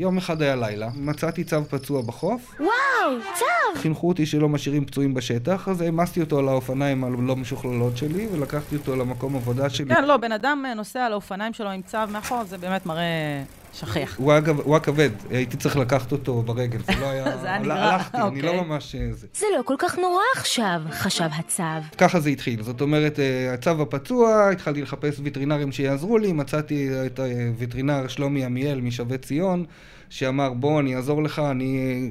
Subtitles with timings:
[0.00, 2.54] יום אחד היה לילה, מצאתי צב פצוע בחוף.
[2.60, 2.68] וואו,
[3.34, 3.80] צב!
[3.80, 8.76] חינכו אותי שלא משאירים פצועים בשטח, אז העמסתי אותו על האופניים הלא משוכללות שלי, ולקחתי
[8.76, 9.94] אותו למקום עבודה שלי.
[9.94, 13.42] כן, לא, בן אדם אה, נוסע על האופניים שלו עם צו מאחור, זה באמת מראה
[13.72, 14.16] שכיח.
[14.18, 17.36] הוא היה, הוא היה כבד, הייתי צריך לקחת אותו ברגל, זה לא היה...
[17.40, 18.64] זה היה נגרר, הלכתי, אני לא אוקיי.
[18.64, 18.94] ממש...
[18.94, 19.26] אה, זה.
[19.34, 21.80] זה לא כל כך נורא עכשיו, חשב הצב.
[21.98, 27.20] ככה זה התחיל, זאת אומרת, אה, הצו הפצוע, התחלתי לחפש וטרינרים שיעזרו לי, מצאתי את
[27.20, 29.64] הווטרינר שלומי עמיאל משבי ציון,
[30.10, 32.10] שאמר בוא אני אעזור לך, אני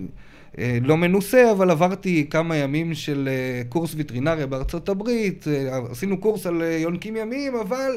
[0.82, 6.46] לא מנוסה, אבל עברתי כמה ימים של אה, קורס וטרינריה בארצות הברית, אה, עשינו קורס
[6.46, 7.92] על אה, יונקים ימיים, אבל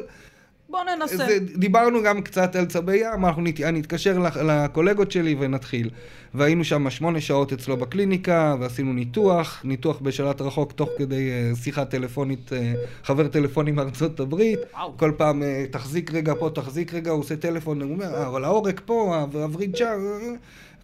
[0.69, 1.17] בוא ננסה.
[1.17, 5.89] זה, דיברנו גם קצת על צבי ים, אנחנו נת, אני אתקשר לק- לקולגות שלי ונתחיל.
[6.33, 11.85] והיינו שם שמונה שעות אצלו בקליניקה, ועשינו ניתוח, ניתוח בשלט רחוק תוך כדי אה, שיחה
[11.85, 14.59] טלפונית, אה, חבר טלפוני מארצות הברית.
[14.73, 14.97] וואו.
[14.97, 18.43] כל פעם, אה, תחזיק רגע פה, תחזיק רגע, הוא עושה טלפון, הוא אומר, "אה, אבל
[18.45, 20.33] העורק פה, הווריד שם, אה, אה."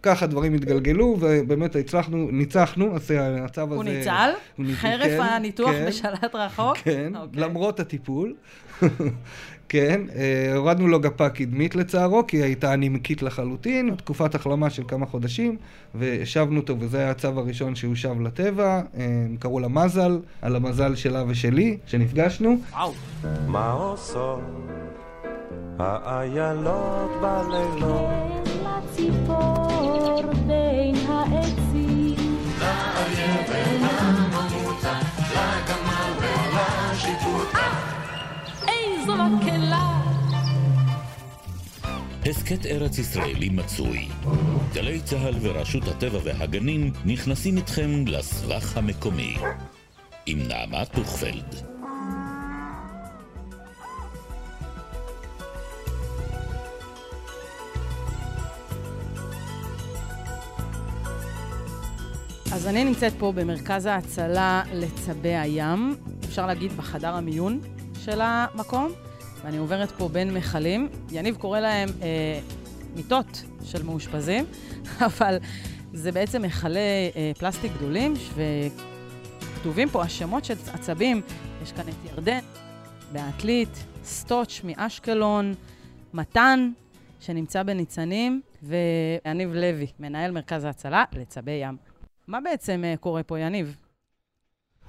[0.02, 3.10] ככה דברים התגלגלו, ובאמת הצלחנו, ניצחנו, אז
[3.44, 3.74] הצו הזה...
[3.74, 4.30] הוא ניצל?
[4.56, 5.86] הוא ניצל, חרף כן, הניתוח כן.
[5.88, 6.76] בשלט רחוק?
[6.76, 7.42] כן, אוקיי.
[7.42, 8.34] למרות הטיפול.
[9.68, 15.06] כן, אה, הורדנו לו גפה קדמית לצערו, כי הייתה נימקית לחלוטין, תקופת החלמה של כמה
[15.06, 15.56] חודשים,
[15.94, 20.94] והשבנו אותו, וזה היה הצו הראשון שהוא שב לטבע, אה, קראו לה מזל, על המזל
[20.94, 22.56] שלה ושלי, שנפגשנו.
[22.72, 22.92] וואו.
[23.46, 24.40] מה עושות
[25.78, 28.57] האיילות בלילות?
[28.88, 32.38] לציפור בין העצים.
[38.68, 40.00] איזו מקהלה!
[42.26, 44.08] הסכת ארץ ישראלי מצוי.
[44.74, 49.36] גלי צה"ל ורשות הטבע והגנים נכנסים איתכם לסבך המקומי.
[50.26, 51.77] עם נעמה טוכפלד.
[62.68, 67.60] אני נמצאת פה במרכז ההצלה לצבי הים, אפשר להגיד בחדר המיון
[68.04, 68.92] של המקום,
[69.44, 70.88] ואני עוברת פה בין מכלים.
[71.10, 72.40] יניב קורא להם אה,
[72.96, 74.44] מיטות של מאושפזים,
[75.06, 75.38] אבל
[75.92, 76.78] זה בעצם מכלי
[77.16, 78.14] אה, פלסטיק גדולים,
[79.54, 81.22] וכתובים פה השמות של עצבים.
[81.62, 82.40] יש כאן את ירדן,
[83.12, 85.54] בעתלית, סטוץ' מאשקלון,
[86.14, 86.70] מתן,
[87.20, 91.87] שנמצא בניצנים, ויניב לוי, מנהל מרכז ההצלה לצבי ים.
[92.28, 93.76] מה בעצם אה, קורה פה, יניב?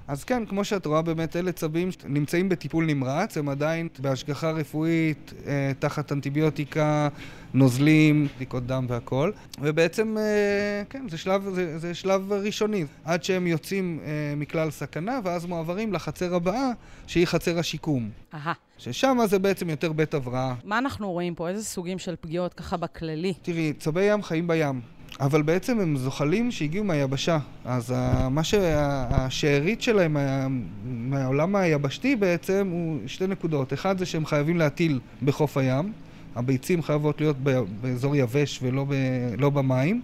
[0.08, 5.32] אז כן, כמו שאת רואה, באמת אלה צבים נמצאים בטיפול נמרץ, הם עדיין בהשגחה רפואית,
[5.46, 7.08] אה, תחת אנטיביוטיקה,
[7.54, 9.32] נוזלים, בדיקות דם והכל.
[9.60, 15.20] ובעצם, אה, כן, זה שלב, זה, זה שלב ראשוני, עד שהם יוצאים אה, מכלל סכנה,
[15.24, 16.70] ואז מועברים לחצר הבאה,
[17.06, 18.10] שהיא חצר השיקום.
[18.34, 18.52] אהה.
[18.78, 20.54] ששם זה בעצם יותר בית הבראה.
[20.64, 21.48] מה אנחנו רואים פה?
[21.48, 23.34] איזה סוגים של פגיעות ככה בכללי?
[23.42, 24.80] תראי, צבי ים חיים בים.
[25.20, 27.38] אבל בעצם הם זוחלים שהגיעו מהיבשה.
[27.64, 30.46] אז ה- מה שהשארית שלהם מה-
[30.84, 33.72] מהעולם היבשתי בעצם הוא שתי נקודות.
[33.72, 35.92] אחד זה שהם חייבים להטיל בחוף הים.
[36.36, 37.36] הביצים חייבות להיות
[37.80, 38.94] באזור יבש ולא ב,
[39.38, 40.02] לא במים.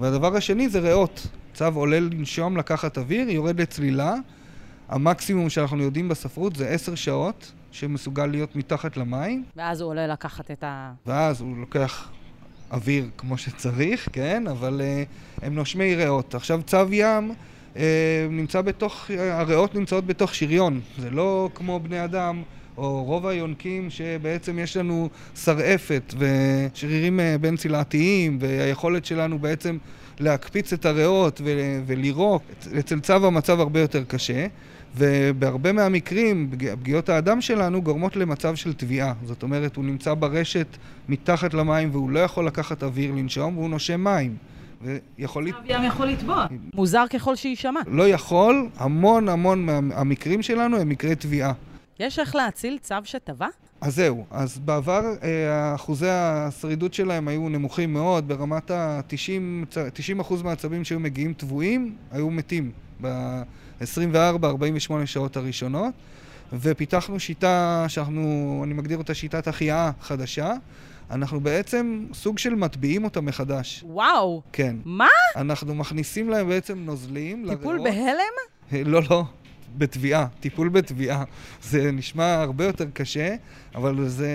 [0.00, 1.26] והדבר השני זה ריאות.
[1.54, 4.14] צב עולה לנשום, לקחת אוויר, יורד לצלילה.
[4.88, 9.44] המקסימום שאנחנו יודעים בספרות זה עשר שעות שמסוגל להיות מתחת למים.
[9.56, 10.92] ואז הוא עולה לקחת את ה...
[11.06, 12.10] ואז הוא לוקח
[12.72, 14.44] אוויר כמו שצריך, כן?
[14.46, 16.34] אבל uh, הם נושמי ריאות.
[16.34, 17.32] עכשיו, צו ים
[17.74, 17.78] uh,
[18.30, 20.80] נמצא בתוך, הריאות נמצאות בתוך שריון.
[20.98, 22.42] זה לא כמו בני אדם,
[22.76, 29.78] או רוב היונקים שבעצם יש לנו שרעפת ושרירים uh, בין צלעתיים, והיכולת שלנו בעצם
[30.20, 32.42] להקפיץ את הריאות ו- ולירוק.
[32.78, 34.46] אצל צו המצב הרבה יותר קשה.
[34.96, 39.12] ובהרבה מהמקרים, פג- פגיעות האדם שלנו גורמות למצב של טביעה.
[39.24, 40.66] זאת אומרת, הוא נמצא ברשת
[41.08, 44.36] מתחת למים והוא לא יכול לקחת אוויר לנשום והוא נושם מים.
[45.18, 45.44] ויכול...
[45.44, 46.46] להת- ים יכול לטבוע.
[46.74, 47.80] מוזר ככל שיישמע.
[47.86, 51.52] לא יכול, המון המון מהמקרים שלנו הם מקרי טביעה.
[52.00, 53.46] יש איך להציל צו שטבע?
[53.80, 59.76] אז זהו, אז בעבר אה, אחוזי השרידות שלהם היו נמוכים מאוד, ברמת ה-90%
[60.20, 62.70] 90% מהעצבים שהיו מגיעים טבועים, היו מתים
[63.84, 65.94] ב-24-48 שעות הראשונות,
[66.52, 70.52] ופיתחנו שיטה שאנחנו, אני מגדיר אותה שיטת החייאה חדשה.
[71.10, 73.84] אנחנו בעצם סוג של מטביעים אותה מחדש.
[73.86, 74.42] וואו.
[74.52, 74.76] כן.
[74.84, 75.08] מה?
[75.36, 77.94] אנחנו מכניסים להם בעצם נוזלים טיפול לריאות.
[77.94, 78.86] בהלם?
[78.92, 79.24] לא, לא,
[79.78, 81.24] בתביעה, טיפול בתביעה.
[81.62, 83.34] זה נשמע הרבה יותר קשה,
[83.74, 84.30] אבל זה...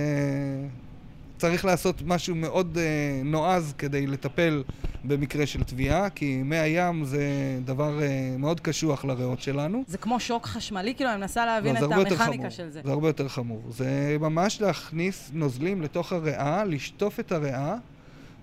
[1.39, 4.63] צריך לעשות משהו מאוד uh, נועז כדי לטפל
[5.03, 7.23] במקרה של תביעה, כי מי הים זה
[7.65, 9.83] דבר uh, מאוד קשוח לריאות שלנו.
[9.87, 10.95] זה כמו שוק חשמלי?
[10.95, 12.49] כאילו, אני מנסה להבין לא, את המכניקה חמור.
[12.49, 12.81] של זה.
[12.83, 13.61] זה הרבה יותר חמור.
[13.69, 17.75] זה ממש להכניס נוזלים לתוך הריאה, לשטוף את הריאה,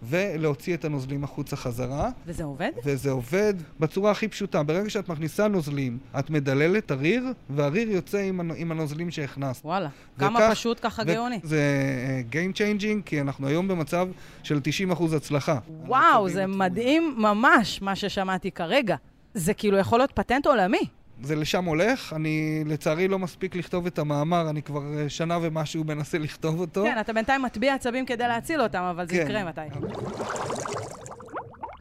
[0.02, 2.10] ולהוציא את הנוזלים החוצה חזרה.
[2.26, 2.70] וזה עובד?
[2.84, 4.62] וזה עובד בצורה הכי פשוטה.
[4.62, 9.64] ברגע שאת מכניסה נוזלים, את מדללת הריר, והריר יוצא עם, עם הנוזלים שהכנסת.
[9.64, 9.88] וואלה.
[10.19, 11.40] כמה וכך- פשוט ככה גאוני.
[11.43, 11.60] זה
[12.08, 14.08] אה, Game Changing, כי אנחנו היום במצב
[14.43, 14.60] של
[14.90, 15.58] 90% הצלחה.
[15.87, 16.46] וואו, זה.
[16.46, 18.96] מדהים ממש מה ששמעתי כרגע.
[19.34, 20.78] זה כאילו יכול להיות פטנט עולמי.
[21.22, 25.84] זה לשם הולך, אני לצערי לא מספיק לכתוב את המאמר, אני כבר אה, שנה ומשהו
[25.84, 26.84] מנסה לכתוב אותו.
[26.84, 29.22] כן, אתה בינתיים מטביע עצבים כדי להציל אותם, אבל זה כן.
[29.22, 29.60] יקרה מתי.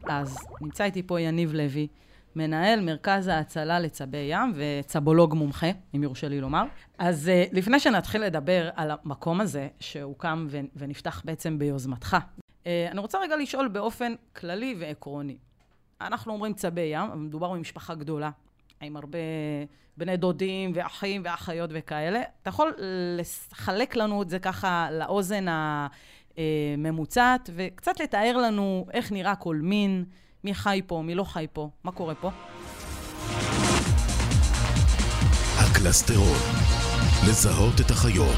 [0.08, 1.86] אז נמצא איתי פה יניב לוי,
[2.36, 6.64] מנהל מרכז ההצלה לצבי ים וצבולוג מומחה, אם יורשה לי לומר.
[6.98, 10.46] אז uh, לפני שנתחיל לדבר על המקום הזה, שהוקם
[10.76, 15.36] ונפתח בעצם ביוזמתך, uh, אני רוצה רגע לשאול באופן כללי ועקרוני.
[16.00, 18.30] אנחנו אומרים צבי ים, אבל מדובר במשפחה גדולה,
[18.80, 19.18] עם הרבה
[19.96, 22.22] בני דודים ואחים ואחיות וכאלה.
[22.42, 22.72] אתה יכול
[23.16, 25.46] לחלק לנו את זה ככה לאוזן
[26.36, 30.04] הממוצעת, וקצת לתאר לנו איך נראה כל מין,
[30.44, 32.30] מי חי פה, מי לא חי פה, מה קורה פה?
[35.58, 36.38] הקלסטרון.
[37.28, 38.36] לזהות את החיות.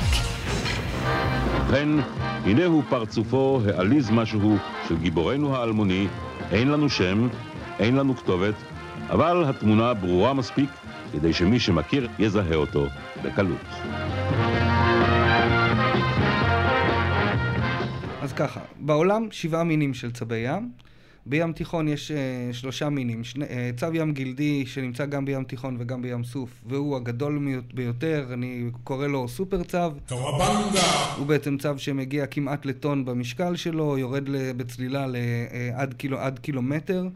[1.55, 1.89] ובכן,
[2.19, 4.57] הנה הוא פרצופו העליז משהו
[4.89, 6.07] של גיבורנו האלמוני,
[6.51, 7.29] אין לנו שם,
[7.79, 8.55] אין לנו כתובת,
[9.11, 10.71] אבל התמונה ברורה מספיק
[11.13, 12.87] כדי שמי שמכיר יזהה אותו
[13.25, 13.61] בקלות.
[18.23, 20.71] אז ככה, בעולם שבעה מינים של צבי ים.
[21.27, 22.15] בים תיכון יש uh,
[22.55, 26.97] שלושה מינים, שני, uh, צב ים גלדי שנמצא גם בים תיכון וגם בים סוף, והוא
[26.97, 27.39] הגדול
[27.75, 29.93] ביותר, אני קורא לו סופר צב.
[31.19, 36.19] הוא בעצם צב שמגיע כמעט לטון במשקל שלו, יורד ל- בצלילה ל- אה, עד, קילו,
[36.19, 37.09] עד קילומטר,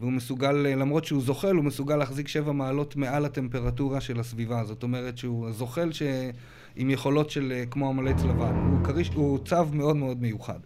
[0.00, 4.64] והוא מסוגל, למרות שהוא זוחל, הוא מסוגל להחזיק שבע מעלות מעל הטמפרטורה של הסביבה.
[4.64, 6.02] זאת אומרת שהוא זוחל ש...
[6.78, 8.54] עם יכולות של אה, כמו המלץ לבן.
[8.54, 10.58] הוא, כריש, הוא צב מאוד מאוד מיוחד.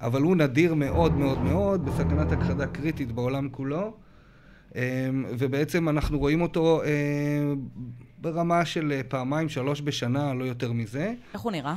[0.00, 3.94] אבל הוא נדיר מאוד מאוד מאוד, בסכנת הכחדה קריטית בעולם כולו.
[4.74, 4.80] אמ,
[5.38, 6.88] ובעצם אנחנו רואים אותו אה,
[8.18, 11.12] ברמה של אה, פעמיים, שלוש בשנה, לא יותר מזה.
[11.34, 11.74] איך הוא נראה?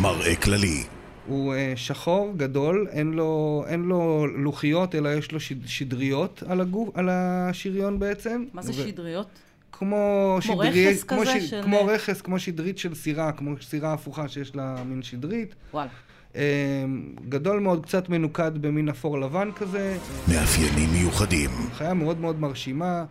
[0.00, 0.84] מראה כללי.
[1.26, 6.60] הוא אה, שחור, גדול, אין לו, אין לו לוחיות, אלא יש לו שד, שדריות על,
[6.60, 8.44] הגוף, על השריון בעצם.
[8.52, 9.26] מה זה ו- שדריות?
[9.72, 13.54] כמו, כמו שדרי- רכס כמו כזה ש- של- כמו רכס, כמו שדרית של סירה, כמו
[13.62, 15.54] סירה הפוכה שיש לה מין שדרית.
[15.72, 15.90] וואלה.
[16.36, 16.84] אה,
[17.28, 19.96] גדול מאוד, קצת מנוקד במין אפור לבן כזה.
[20.28, 21.50] מאפיינים מיוחדים.
[21.74, 23.04] חיה מאוד מאוד מרשימה, אה,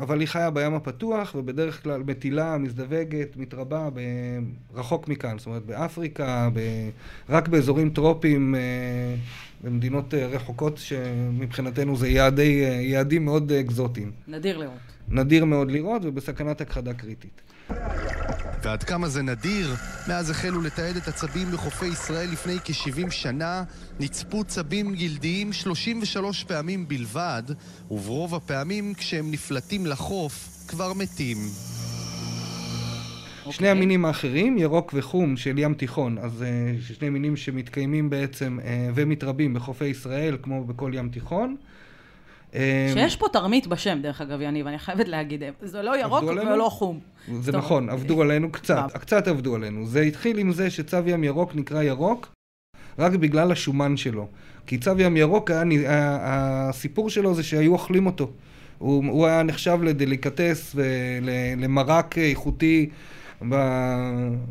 [0.00, 4.00] אבל היא חיה בים הפתוח, ובדרך כלל מטילה, מזדווגת, מתרבה ב...
[4.74, 6.60] רחוק מכאן, זאת אומרת באפריקה, ב...
[7.28, 8.60] רק באזורים טרופיים, אה,
[9.64, 14.10] במדינות אה, רחוקות, שמבחינתנו זה יעדי, אה, יעדים מאוד אקזוטיים.
[14.28, 14.78] נדיר לראות.
[15.08, 17.40] נדיר מאוד לראות ובסכנת הכחדה קריטית.
[18.62, 19.74] ועד כמה זה נדיר,
[20.08, 23.62] מאז החלו לתעד את הצבים בחופי ישראל לפני כ-70 שנה,
[24.00, 27.42] נצפו צבים גלדיים 33 פעמים בלבד,
[27.90, 31.36] וברוב הפעמים כשהם נפלטים לחוף, כבר מתים.
[33.44, 33.68] שני אוקיי.
[33.68, 39.54] המינים האחרים, ירוק וחום של ים תיכון, אז אה, שני מינים שמתקיימים בעצם אה, ומתרבים
[39.54, 41.56] בחופי ישראל, כמו בכל ים תיכון.
[42.54, 45.42] אה, שיש פה תרמית בשם, דרך אגב, יניב, אני חייבת להגיד.
[45.62, 46.22] זה לא ירוק?
[46.24, 47.00] ולא חום.
[47.40, 47.60] זה טוב.
[47.60, 48.96] נכון, עבדו עלינו קצת.
[49.00, 49.86] קצת עבדו עלינו.
[49.86, 52.32] זה התחיל עם זה שצו ים ירוק נקרא ירוק,
[52.98, 54.26] רק בגלל השומן שלו.
[54.66, 55.64] כי צו ים ירוק, היה,
[56.22, 58.30] הסיפור שלו זה שהיו אוכלים אותו.
[58.78, 62.88] הוא, הוא היה נחשב לדליקטס ולמרק איכותי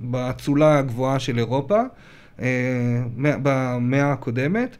[0.02, 1.80] באצולה הגבוהה של אירופה,
[2.42, 2.48] אה,
[3.16, 4.78] מא- במאה הקודמת.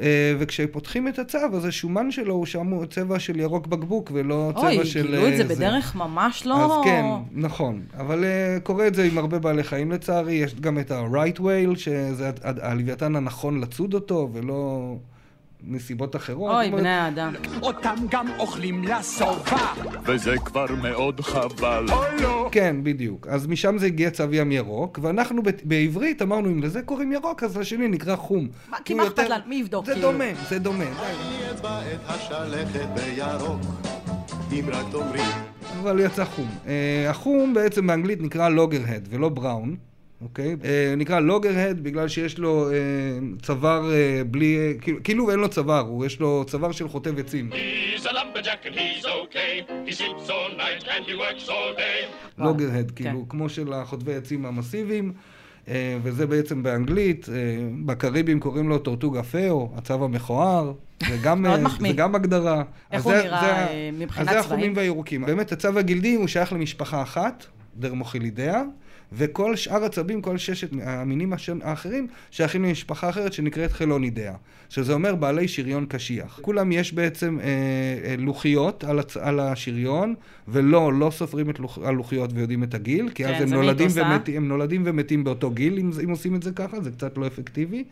[0.00, 4.52] אה, וכשפותחים את הצו, אז השומן שלו הוא שם הוא צבע של ירוק בקבוק ולא
[4.56, 5.06] צבע אוי, של...
[5.06, 6.64] גילו את אה, זה בדרך ממש לא...
[6.64, 7.82] אז כן, נכון.
[7.98, 10.34] אבל uh, קורה את זה עם הרבה בעלי חיים לצערי.
[10.34, 14.94] יש גם את ה-right whale, שזה הלוויתן הנכון לצוד אותו, ולא
[15.66, 16.50] מסיבות אחרות.
[16.54, 17.32] אוי, בני האדם.
[17.62, 19.56] אותם גם אוכלים לשובע.
[20.04, 21.86] וזה כבר מאוד חבל.
[21.92, 22.48] אוי לא.
[22.52, 23.26] כן, בדיוק.
[23.30, 27.42] אז משם זה הגיע צו ים ירוק, ואנחנו ב- בעברית אמרנו, אם לזה קוראים ירוק,
[27.42, 28.48] אז לשני נקרא חום.
[28.68, 29.42] מה, כי מה אכפת יותר- לנו?
[29.46, 29.86] מי יבדוק?
[29.86, 30.12] זה כאילו?
[30.12, 30.84] דומה, זה דומה.
[31.54, 31.66] את
[32.06, 33.60] השלכת בירוק,
[34.52, 35.20] אם רק תאמרי
[35.82, 36.48] אבל יצא חום.
[36.64, 36.68] Uh,
[37.10, 39.76] החום בעצם באנגלית נקרא לוגר-הד ולא בראון,
[40.22, 40.56] אוקיי?
[40.62, 40.66] Uh,
[40.96, 42.74] נקרא לוגר-הד בגלל שיש לו uh,
[43.42, 44.56] צוואר uh, בלי...
[44.78, 47.50] Uh, כאילו, כאילו אין לו צוואר, הוא יש לו צוואר של חוטב עצים.
[47.52, 49.70] He's a lumberjack and he's okay.
[49.88, 52.06] He sleeps all night and he works all day.
[52.38, 53.04] וואו, לוגר-הד, כן.
[53.04, 55.12] כאילו, כמו של החוטבי עצים המסיביים.
[55.66, 55.68] uh,
[56.02, 57.28] וזה בעצם באנגלית, uh,
[57.86, 60.72] בקריבים קוראים לו טורטוגה פאו, הצו המכוער,
[61.08, 61.90] זה גם, מחמיא.
[61.90, 62.62] זה גם הגדרה.
[62.92, 64.44] איך אז הוא זה- נראה, זה אה, מבחינת אז זה צבעים?
[64.60, 65.26] החומים והירוקים.
[65.26, 68.62] באמת, הצו הגלדי הוא שייך למשפחה אחת, דרמוחילידיה,
[69.12, 71.32] וכל שאר הצבים, כל ששת המינים
[71.62, 74.34] האחרים, שייכים למשפחה אחרת שנקראת חלונידאה,
[74.68, 76.38] שזה אומר בעלי שריון קשיח.
[76.42, 77.46] כולם יש בעצם אה,
[78.04, 79.16] אה, לוחיות על, הצ...
[79.16, 80.14] על השריון,
[80.48, 81.78] ולא, לא סופרים את לוח...
[81.78, 84.02] הלוחיות ויודעים את הגיל, כי כן, אז הם זה נולדים, אה?
[84.02, 87.26] ומתים, הם נולדים ומתים באותו גיל, אם, אם עושים את זה ככה, זה קצת לא
[87.26, 87.84] אפקטיבי.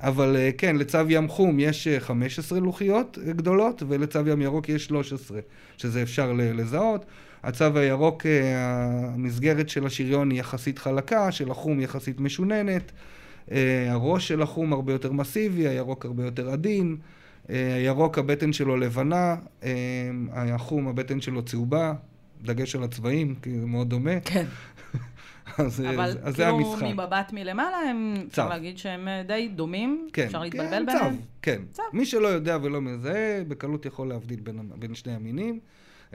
[0.00, 4.68] אבל אה, כן, לצו ים חום יש אה, 15 לוחיות אה, גדולות, ולצו ים ירוק
[4.68, 5.40] יש 13,
[5.78, 7.04] שזה אפשר לזהות.
[7.42, 12.92] הצו הירוק, אה, המסגרת של השריון היא יחסית חלקה, של החום יחסית משוננת.
[13.50, 16.96] אה, הראש של החום הרבה יותר מסיבי, הירוק הרבה יותר עדין.
[17.50, 19.36] אה, הירוק, הבטן שלו לבנה,
[20.32, 21.94] החום, הבטן שלו צהובה.
[22.42, 24.20] דגש על הצבעים, כי זה מאוד דומה.
[24.20, 24.44] כן.
[25.58, 26.86] אז, אבל אז זה כאילו המשחק.
[26.86, 28.48] ממבט מלמעלה, הם, אפשר צו.
[28.48, 31.16] להגיד שהם די דומים, כן, אפשר כן, להתבלבל צו, ביניהם.
[31.42, 31.62] כן.
[31.92, 35.60] מי שלא יודע ולא מזהה, בקלות יכול להבדיל בין, בין שני המינים.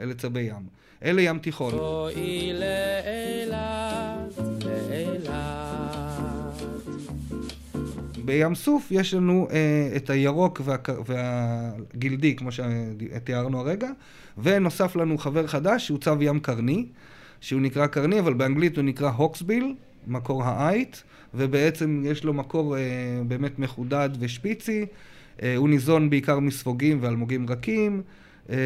[0.00, 0.66] אלה צבי ים.
[1.04, 1.70] אלה ים תיכון.
[1.72, 6.08] בואי לאילת, לאילת.
[8.24, 10.88] בים סוף יש לנו אה, את הירוק והק...
[11.06, 13.90] והגלדי, כמו שתיארנו הרגע,
[14.38, 16.86] ונוסף לנו חבר חדש שהוא צב ים קרני,
[17.40, 19.74] שהוא נקרא קרני, אבל באנגלית הוא נקרא הוקסביל,
[20.06, 20.96] מקור העייט,
[21.34, 22.82] ובעצם יש לו מקור אה,
[23.28, 24.86] באמת מחודד ושפיצי.
[25.42, 28.02] אה, הוא ניזון בעיקר מספוגים ואלמוגים רכים.
[28.50, 28.56] אה,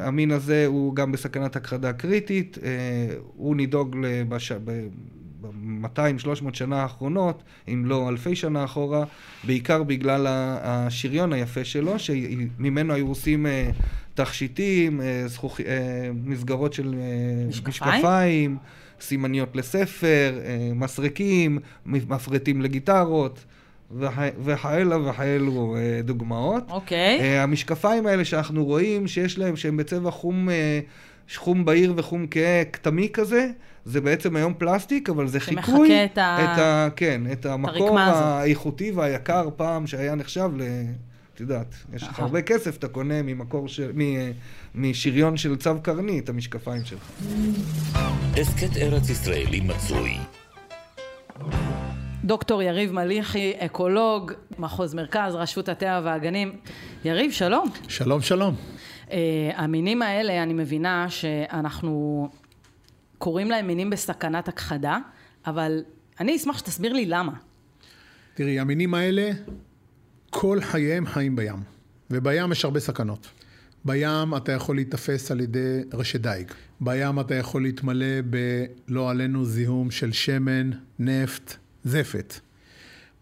[0.00, 2.70] המין הזה הוא גם בסכנת הכחדה קריטית, אה,
[3.36, 4.52] הוא נידוג לבש...
[4.52, 4.88] ב...
[5.42, 9.04] ב-200-300 שנה האחרונות, אם לא אלפי שנה אחורה,
[9.44, 10.26] בעיקר בגלל
[10.62, 13.70] השריון היפה שלו, שממנו היו עושים אה,
[14.14, 15.60] תכשיטים, זכוכ...
[16.14, 16.94] מסגרות של
[17.48, 17.94] משקפיים?
[17.94, 18.56] משקפיים,
[19.00, 20.38] סימניות לספר,
[20.74, 23.44] מסרקים, מפרטים לגיטרות.
[23.98, 24.10] וכ-
[24.44, 26.64] וכאלה וכאלו אה, דוגמאות.
[26.70, 27.18] אוקיי.
[27.20, 30.80] אה, המשקפיים האלה שאנחנו רואים, שיש להם, שהם בצבע חום, אה,
[31.36, 33.46] חום בהיר וחום כהה, כתמי כזה,
[33.84, 36.04] זה בעצם היום פלסטיק, אבל זה שמחקה חיקוי.
[36.04, 36.88] את ה- את ה...
[36.96, 38.22] כן, את המקור הזאת.
[38.22, 40.62] האיכותי והיקר פעם, שהיה נחשב ל...
[41.34, 42.18] את יודעת, יש לך.
[42.20, 43.90] הרבה כסף, אתה קונה ממקור של...
[43.94, 44.00] מ...
[44.74, 47.10] משריון של צו קרני את המשקפיים שלך.
[48.40, 50.16] הסכת ארץ ישראלי מצוי.
[52.24, 56.56] דוקטור יריב מליחי, אקולוג, מחוז מרכז, רשות הטבע והגנים.
[57.04, 57.68] יריב, שלום.
[57.88, 58.54] שלום, שלום.
[59.08, 59.12] Uh,
[59.54, 62.28] המינים האלה, אני מבינה שאנחנו
[63.18, 64.98] קוראים להם מינים בסכנת הכחדה,
[65.46, 65.82] אבל
[66.20, 67.32] אני אשמח שתסביר לי למה.
[68.34, 69.30] תראי, המינים האלה,
[70.30, 71.62] כל חייהם חיים בים.
[72.10, 73.28] ובים יש הרבה סכנות.
[73.84, 76.52] בים אתה יכול להיתפס על ידי רשת דייג.
[76.80, 82.34] בים אתה יכול להתמלא בלא עלינו זיהום של שמן, נפט, זפת.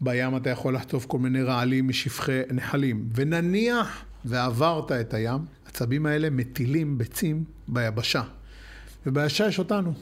[0.00, 3.08] בים אתה יכול לחטוף כל מיני רעלים משפכי נחלים.
[3.14, 8.22] ונניח ועברת את הים, הצבים האלה מטילים ביצים ביבשה.
[9.06, 9.92] וביבשה יש אותנו.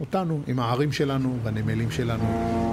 [0.00, 2.24] אותנו, עם הערים שלנו, והנמלים שלנו,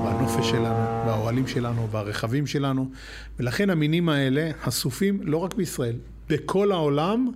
[0.06, 2.92] והנופש שלנו, והאוהלים שלנו, והרכבים שלנו.
[3.40, 5.96] ולכן המינים האלה חשופים לא רק בישראל,
[6.30, 7.32] בכל העולם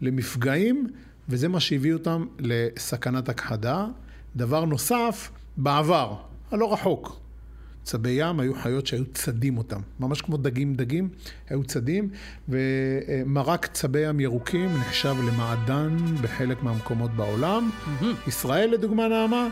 [0.00, 0.86] למפגעים,
[1.28, 3.86] וזה מה שהביא אותם לסכנת הכחדה.
[4.36, 6.16] דבר נוסף, בעבר,
[6.50, 7.16] הלא רחוק,
[7.82, 11.08] צבי ים היו חיות שהיו צדים אותם, ממש כמו דגים דגים,
[11.48, 12.08] היו צדים,
[12.48, 17.70] ומרק צבי ים ירוקים נחשב למעדן בחלק מהמקומות בעולם.
[18.26, 19.48] ישראל לדוגמה נעמה,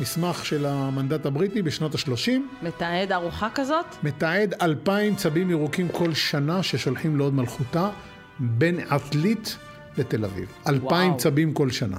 [0.00, 2.30] מסמך של המנדט הבריטי בשנות ה-30,
[2.62, 3.86] מתעד ארוחה כזאת?
[4.02, 7.90] מתעד אלפיים צבים ירוקים כל שנה ששולחים להוד מלכותה
[8.38, 9.56] בין עתלית
[9.98, 10.52] לתל אביב.
[10.68, 11.16] אלפיים.
[11.16, 11.96] צבים כל שנה.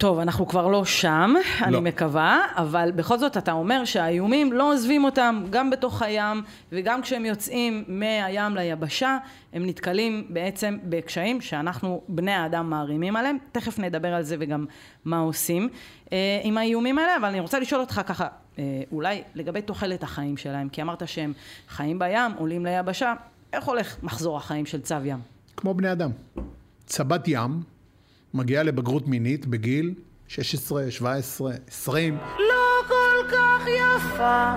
[0.00, 1.80] טוב, אנחנו כבר לא שם, אני לא.
[1.80, 6.42] מקווה, אבל בכל זאת אתה אומר שהאיומים לא עוזבים אותם גם בתוך הים,
[6.72, 9.18] וגם כשהם יוצאים מהים ליבשה,
[9.52, 13.38] הם נתקלים בעצם בקשיים שאנחנו, בני האדם, מערימים עליהם.
[13.52, 14.66] תכף נדבר על זה וגם
[15.04, 15.68] מה עושים
[16.12, 18.26] אה, עם האיומים האלה, אבל אני רוצה לשאול אותך ככה,
[18.58, 21.32] אה, אולי לגבי תוחלת החיים שלהם, כי אמרת שהם
[21.68, 23.14] חיים בים, עולים ליבשה,
[23.52, 25.18] איך הולך מחזור החיים של צב ים?
[25.56, 26.10] כמו בני אדם.
[26.86, 27.79] צבת ים
[28.34, 29.94] מגיעה לבגרות מינית בגיל
[30.28, 32.16] 16, 17, 20.
[32.38, 34.54] לא כל כך יפה,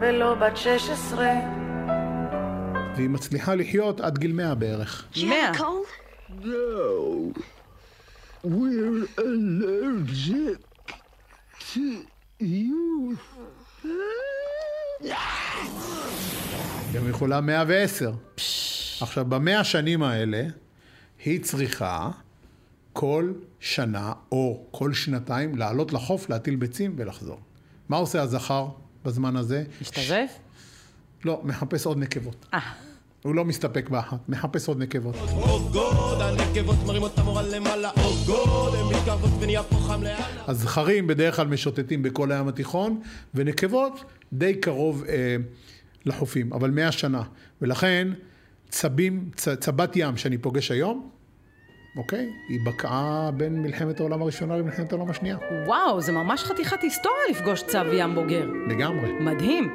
[0.00, 1.26] ולא בת 16.
[2.96, 5.06] והיא מצליחה לחיות עד גיל 100 בערך.
[5.26, 5.52] מאה.
[6.40, 6.44] No.
[8.44, 10.60] We're allergic
[11.74, 11.80] to
[12.40, 13.16] you.
[16.94, 18.12] גם יכולה 110.
[19.00, 20.42] עכשיו, במאה השנים האלה,
[21.24, 22.10] היא צריכה
[22.94, 27.40] כל שנה או כל שנתיים לעלות לחוף, להטיל ביצים ולחזור.
[27.88, 28.68] מה עושה הזכר
[29.04, 29.64] בזמן הזה?
[29.80, 30.32] משתזף?
[31.24, 32.46] לא, מחפש עוד נקבות.
[32.54, 32.60] אה.
[33.22, 35.16] הוא לא מסתפק באחת, מחפש עוד נקבות.
[35.72, 40.44] God, הנקבות מרימות את המורל למעלה, oh God, הן מתקרבות ונהיה פה חם לאללה.
[40.46, 43.00] אז זכרים בדרך כלל משוטטים בכל הים התיכון,
[43.34, 45.36] ונקבות די קרוב אה,
[46.06, 47.22] לחופים, אבל מאה שנה.
[47.62, 48.08] ולכן
[48.68, 51.10] צבים, צ, צבת ים שאני פוגש היום,
[51.96, 52.30] אוקיי?
[52.48, 55.36] היא בקעה בין מלחמת העולם הראשונה למלחמת העולם השנייה.
[55.66, 58.46] וואו, זה ממש חתיכת היסטוריה לפגוש צב ים בוגר.
[58.68, 59.12] לגמרי.
[59.12, 59.74] מדהים.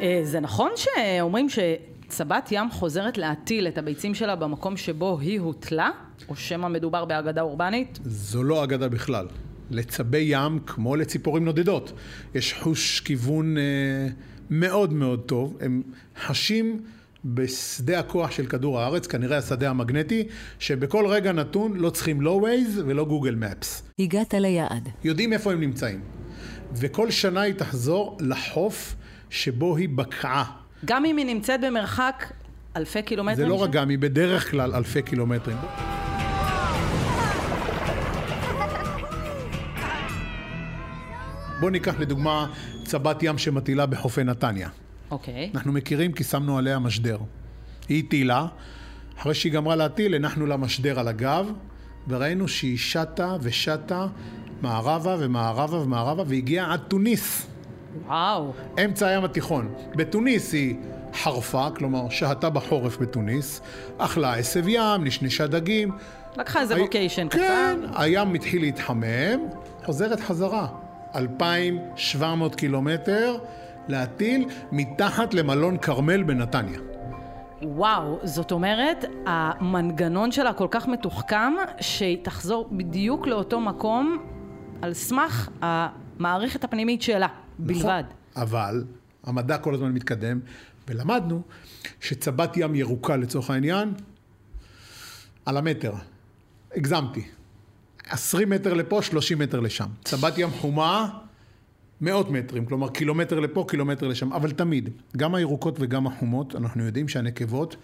[0.00, 5.90] אה, זה נכון שאומרים שצבת ים חוזרת להטיל את הביצים שלה במקום שבו היא הוטלה?
[6.28, 7.98] או שמא מדובר באגדה אורבנית?
[8.04, 9.26] זו לא אגדה בכלל.
[9.70, 11.92] לצבי ים, כמו לציפורים נודדות,
[12.34, 13.62] יש חוש כיוון אה,
[14.50, 15.56] מאוד מאוד טוב.
[15.60, 15.82] הם
[16.20, 16.80] חשים
[17.24, 22.80] בשדה הכוח של כדור הארץ, כנראה השדה המגנטי, שבכל רגע נתון לא צריכים לא Waze
[22.86, 23.82] ולא גוגל מפס.
[23.98, 24.88] הגעת ליעד.
[25.04, 26.00] יודעים איפה הם נמצאים.
[26.74, 28.96] וכל שנה היא תחזור לחוף
[29.30, 30.44] שבו היא בקעה.
[30.84, 32.32] גם אם היא נמצאת במרחק
[32.76, 33.48] אלפי קילומטרים?
[33.48, 33.62] זה לא?
[33.62, 35.56] רק גם, היא בדרך כלל אלפי קילומטרים.
[41.60, 42.46] בואו ניקח לדוגמה
[42.84, 44.68] צבת ים שמטילה בחופי נתניה.
[45.10, 45.50] אוקיי.
[45.54, 47.18] אנחנו מכירים כי שמנו עליה משדר.
[47.88, 48.46] היא הטילה,
[49.18, 51.52] אחרי שהיא גמרה להטיל, הנחנו לה משדר על הגב,
[52.08, 54.06] וראינו שהיא שטה ושטה
[54.62, 57.46] מערבה ומערבה ומערבה, והגיעה עד תוניס.
[58.06, 58.52] וואו.
[58.84, 59.74] אמצע הים התיכון.
[59.96, 60.76] בתוניס היא
[61.22, 63.60] חרפה, כלומר שהתה בחורף בתוניס,
[63.98, 65.90] אכלה עשב ים, נשנשה דגים.
[66.36, 67.38] לקחה איזה הי- ווקיישן קצר.
[67.38, 69.40] כן, הים התחיל להתחמם,
[69.84, 70.66] חוזרת חזרה.
[71.14, 73.36] 2,700 קילומטר
[73.88, 76.80] להטיל מתחת למלון כרמל בנתניה.
[77.62, 84.26] וואו, זאת אומרת, המנגנון שלה כל כך מתוחכם, שהיא תחזור בדיוק לאותו מקום
[84.82, 87.82] על סמך המערכת הפנימית שלה, בלבד.
[87.82, 88.84] נכון, אבל
[89.24, 90.40] המדע כל הזמן מתקדם,
[90.88, 91.42] ולמדנו
[92.00, 93.94] שצבת ים ירוקה לצורך העניין,
[95.46, 95.92] על המטר.
[96.76, 97.24] הגזמתי.
[98.08, 99.86] 20 מטר לפה, 30 מטר לשם.
[100.04, 101.08] צבת ים חומה,
[102.00, 107.08] מאות מטרים, כלומר קילומטר לפה, קילומטר לשם, אבל תמיד, גם הירוקות וגם החומות, אנחנו יודעים
[107.08, 107.76] שהנקבות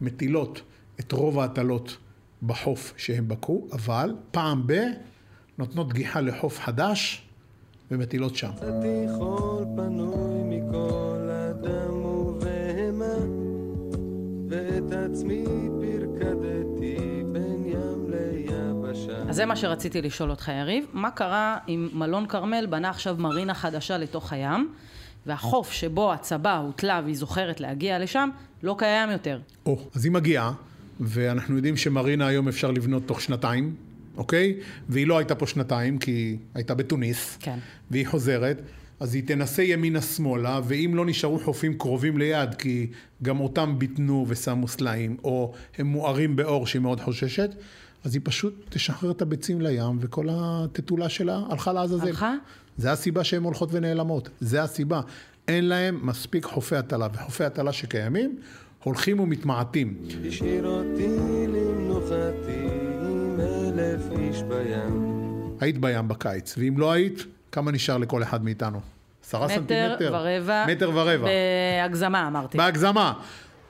[0.00, 0.62] מטילות
[1.00, 1.96] את רוב ההטלות
[2.42, 4.72] בחוף שהם בקעו, אבל פעם ב...
[5.58, 7.22] נותנות גיחה לחוף חדש
[7.90, 8.50] ומטילות שם.
[14.48, 15.63] ואת עצמי
[19.34, 20.84] אז זה מה שרציתי לשאול אותך, יריב.
[20.92, 24.72] מה קרה אם מלון כרמל בנה עכשיו מרינה חדשה לתוך הים,
[25.26, 28.28] והחוף שבו הצבה הוטלה והיא זוכרת להגיע לשם,
[28.62, 29.40] לא קיים יותר?
[29.66, 30.52] או, אז היא מגיעה,
[31.00, 33.74] ואנחנו יודעים שמרינה היום אפשר לבנות תוך שנתיים,
[34.16, 34.54] אוקיי?
[34.88, 37.36] והיא לא הייתה פה שנתיים, כי היא הייתה בתוניס.
[37.40, 37.58] כן.
[37.90, 38.60] והיא חוזרת,
[39.00, 42.86] אז היא תנסה ימינה-שמאלה, ואם לא נשארו חופים קרובים ליד, כי
[43.22, 47.50] גם אותם ביטנו ושמו סלעים, או הם מוארים באור שהיא מאוד חוששת,
[48.04, 52.06] אז היא פשוט תשחרר את הביצים לים, וכל התטולה שלה הלכה לעזאזל.
[52.06, 52.34] הלכה?
[52.76, 54.28] זה הסיבה שהן הולכות ונעלמות.
[54.40, 55.00] זה הסיבה.
[55.48, 58.38] אין להם מספיק חופי הטלה, וחופי הטלה שקיימים
[58.82, 59.96] הולכים ומתמעטים.
[60.28, 61.08] השאיר אותי
[61.48, 62.68] למנוחתי
[63.00, 65.14] עם אלף איש בים.
[65.60, 68.80] היית בים בקיץ, ואם לא היית, כמה נשאר לכל אחד מאיתנו?
[69.24, 70.12] עשרה מטר סנטימטר?
[70.14, 70.66] ורבע.
[70.68, 71.26] מטר ורבע.
[71.82, 72.58] בהגזמה, אמרתי.
[72.58, 73.12] בהגזמה.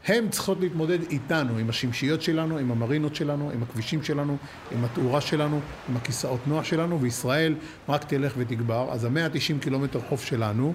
[0.06, 4.36] הן צריכות להתמודד איתנו, עם השמשיות שלנו, עם המרינות שלנו, עם הכבישים שלנו,
[4.72, 7.54] עם התאורה שלנו, עם הכיסאות נוח שלנו, וישראל
[7.88, 8.88] רק תלך ותגבר.
[8.92, 10.72] אז ה-190 קילומטר חוף שלנו,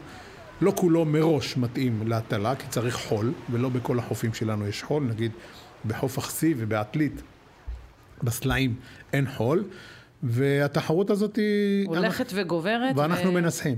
[0.62, 5.32] לא כולו מראש מתאים להטלה, כי צריך חול, ולא בכל החופים שלנו יש חול, נגיד
[5.86, 7.22] בחוף אכסי ובעתלית,
[8.24, 8.76] בסלעים
[9.14, 9.64] אין חול,
[10.24, 11.88] והתחרות הזאת היא...
[11.88, 12.98] הולכת וגוברת.
[12.98, 13.76] ואנחנו ו- מנסחים,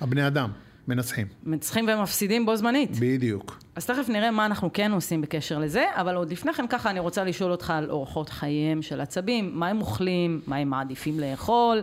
[0.00, 0.50] הבני אדם
[0.88, 1.26] מנסחים.
[1.44, 2.90] מנצחים ומפסידים בו זמנית.
[3.00, 3.65] בדיוק.
[3.76, 7.00] אז תכף נראה מה אנחנו כן עושים בקשר לזה, אבל עוד לפני כן ככה אני
[7.00, 11.82] רוצה לשאול אותך על אורחות חייהם של עצבים, מה הם אוכלים, מה הם מעדיפים לאכול,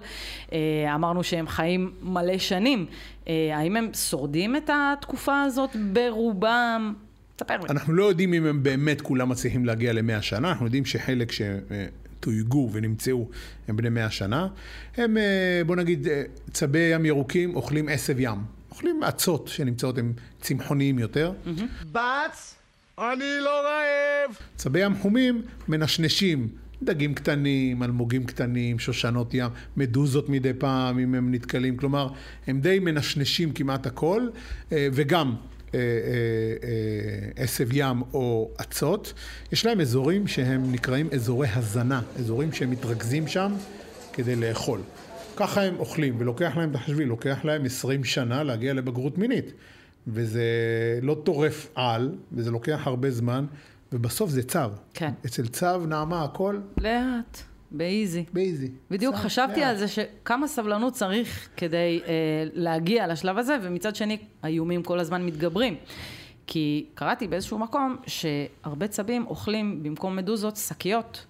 [0.53, 0.57] אה,
[0.95, 2.85] אמרנו שהם חיים מלא שנים,
[3.27, 6.93] אה, האם הם שורדים את התקופה הזאת ברובם?
[7.39, 7.69] ספר לי.
[7.69, 12.69] אנחנו לא יודעים אם הם באמת כולם מצליחים להגיע למאה שנה, אנחנו יודעים שחלק שתויגו
[12.73, 13.29] ונמצאו
[13.67, 14.47] הם בני מאה שנה.
[14.97, 18.62] הם, אה, בוא נגיד, אה, צבי ים ירוקים אוכלים עשב ים.
[18.73, 21.31] אוכלים אצות שנמצאות, הם צמחוניים יותר.
[21.91, 22.55] בץ,
[22.97, 24.37] אני לא רעב.
[24.55, 26.47] צבי ים חומים מנשנשים
[26.83, 32.07] דגים קטנים, אלמוגים קטנים, שושנות ים, מדוזות מדי פעם אם הם נתקלים, כלומר,
[32.47, 34.27] הם די מנשנשים כמעט הכל,
[34.71, 35.35] אה, וגם
[35.73, 39.13] אה, אה, עשב ים או אצות.
[39.51, 43.53] יש להם אזורים שהם נקראים אזורי הזנה, אזורים שהם מתרכזים שם
[44.13, 44.79] כדי לאכול.
[45.35, 49.53] ככה הם אוכלים, ולוקח להם, תחשבי, לוקח להם 20 שנה להגיע לבגרות מינית.
[50.07, 50.43] וזה
[51.01, 53.45] לא טורף על, וזה לוקח הרבה זמן,
[53.93, 54.59] ובסוף זה צו.
[54.93, 55.11] כן.
[55.25, 56.59] אצל צו, נעמה, הכל...
[56.77, 57.41] לאט,
[57.71, 58.25] באיזי.
[58.33, 58.71] באיזי.
[58.91, 59.69] בדיוק צו, חשבתי לאט.
[59.69, 62.13] על זה שכמה סבלנות צריך כדי אה,
[62.53, 65.75] להגיע לשלב הזה, ומצד שני, האיומים כל הזמן מתגברים.
[66.47, 71.25] כי קראתי באיזשהו מקום שהרבה צבים אוכלים במקום מדוזות שקיות.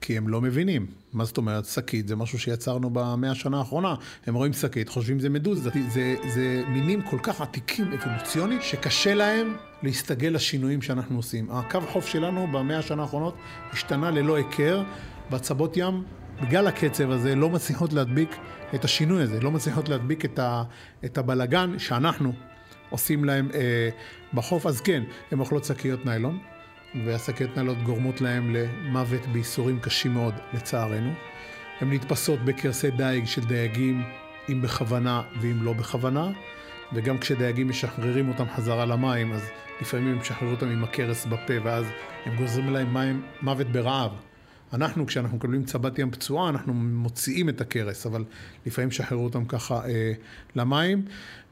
[0.00, 0.86] כי הם לא מבינים.
[1.12, 3.94] מה זאת אומרת, שקית זה משהו שיצרנו במאה השנה האחרונה.
[4.26, 5.62] הם רואים שקית, חושבים זה מדוז.
[5.62, 11.50] זה, זה, זה מינים כל כך עתיקים אבולוציונית, שקשה להם להסתגל לשינויים שאנחנו עושים.
[11.50, 13.34] הקו חוף שלנו במאה השנה האחרונות
[13.72, 14.82] השתנה ללא היכר.
[15.30, 16.04] בהצבות ים,
[16.42, 18.36] בגלל הקצב הזה, לא מצליחות להדביק
[18.74, 20.62] את השינוי הזה, לא מצליחות להדביק את, ה,
[21.04, 22.32] את הבלגן שאנחנו
[22.90, 23.88] עושים להם אה,
[24.34, 24.66] בחוף.
[24.66, 26.38] אז כן, הם אוכלות שקיות ניילון.
[26.94, 31.12] והשקיות ניילון גורמות להם למוות בייסורים קשים מאוד, לצערנו.
[31.80, 34.02] הן נתפסות בקרסי דייג של דייגים,
[34.48, 36.30] אם בכוונה ואם לא בכוונה,
[36.92, 39.42] וגם כשדייגים משחררים אותם חזרה למים, אז
[39.80, 41.84] לפעמים הם משחררו אותם עם הקרס בפה, ואז
[42.26, 44.12] הם גוזרים להם מים, מוות ברעב.
[44.72, 48.24] אנחנו, כשאנחנו מקבלים צבת ים פצועה, אנחנו מוציאים את הקרס, אבל
[48.66, 50.12] לפעמים שחררו אותם ככה אה,
[50.56, 51.02] למים.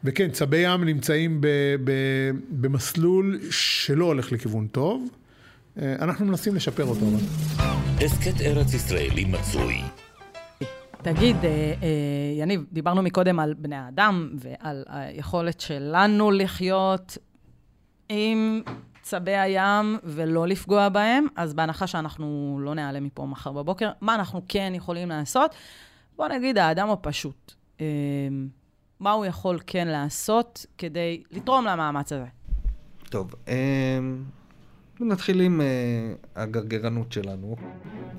[0.05, 1.47] וכן, צבי ים נמצאים ב,
[1.85, 1.93] ב,
[2.51, 5.09] במסלול שלא הולך לכיוון טוב.
[5.83, 7.07] אה, אנחנו מנסים לשפר אותו.
[8.05, 9.83] הסכת ארץ ישראלי מצוי.
[11.03, 11.51] תגיד, אה,
[11.83, 11.89] אה,
[12.39, 17.19] יניב, דיברנו מקודם על בני האדם ועל היכולת שלנו לחיות
[18.09, 18.63] עם
[19.03, 24.43] צבי הים ולא לפגוע בהם, אז בהנחה שאנחנו לא נעלה מפה מחר בבוקר, מה אנחנו
[24.49, 25.55] כן יכולים לעשות?
[26.17, 27.55] בוא נגיד, האדם הפשוט.
[29.01, 32.27] מה הוא יכול כן לעשות כדי לתרום למאמץ הזה?
[33.11, 33.99] טוב, אה,
[35.01, 35.65] נתחיל עם uh,
[36.37, 37.57] הגרגרנות שלנו.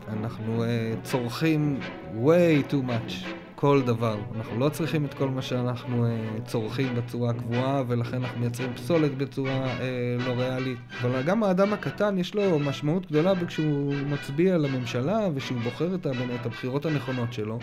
[0.08, 0.68] אנחנו uh,
[1.04, 1.80] צורכים
[2.24, 3.28] way too much,
[3.60, 4.18] כל דבר.
[4.38, 9.18] אנחנו לא צריכים את כל מה שאנחנו uh, צורכים בצורה קבועה, ולכן אנחנו מייצרים פסולת
[9.18, 10.78] בצורה uh, לא ריאלית.
[11.02, 16.46] אבל גם האדם הקטן יש לו משמעות גדולה כשהוא מצביע לממשלה, ושהוא בוחר את, את
[16.46, 17.60] הבחירות הנכונות שלו.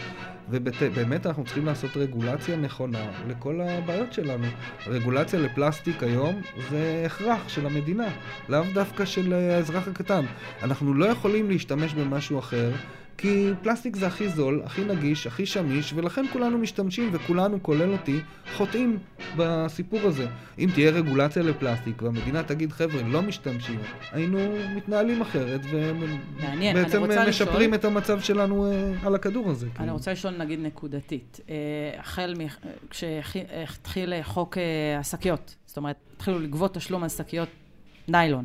[0.51, 4.47] ובאמת אנחנו צריכים לעשות רגולציה נכונה לכל הבעיות שלנו.
[4.87, 8.09] רגולציה לפלסטיק היום זה הכרח של המדינה,
[8.49, 10.25] לאו דווקא של האזרח הקטן.
[10.63, 12.71] אנחנו לא יכולים להשתמש במשהו אחר.
[13.19, 18.21] כי פלסטיק זה הכי זול, הכי נגיש, הכי שמיש, ולכן כולנו משתמשים, וכולנו, כולל אותי,
[18.57, 18.99] חוטאים
[19.37, 20.27] בסיפור הזה.
[20.59, 23.79] אם תהיה רגולציה לפלסטיק, והמדינה תגיד, חבר'ה, לא משתמשים,
[24.13, 24.39] היינו
[24.75, 27.75] מתנהלים אחרת, ובעצם משפרים לשאול...
[27.75, 29.67] את המצב שלנו uh, על הכדור הזה.
[29.67, 29.93] אני כאילו.
[29.93, 31.41] רוצה לשאול, נגיד, נקודתית.
[31.47, 31.51] Uh,
[32.01, 32.47] החל מ...
[32.91, 34.61] כשהתחיל חוק uh,
[35.01, 37.49] השקיות, זאת אומרת, התחילו לגבות תשלום על שקיות
[38.09, 38.45] ניילון.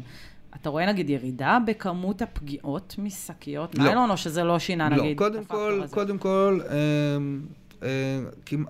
[0.56, 3.84] אתה רואה נגיד ירידה בכמות הפגיעות משקיות לא.
[3.84, 4.96] ניילון, או שזה לא שינה לא.
[4.96, 5.12] נגיד?
[5.12, 5.94] לא, קודם כל, הזה?
[5.94, 6.78] קודם כל, אה,
[7.84, 8.20] אה,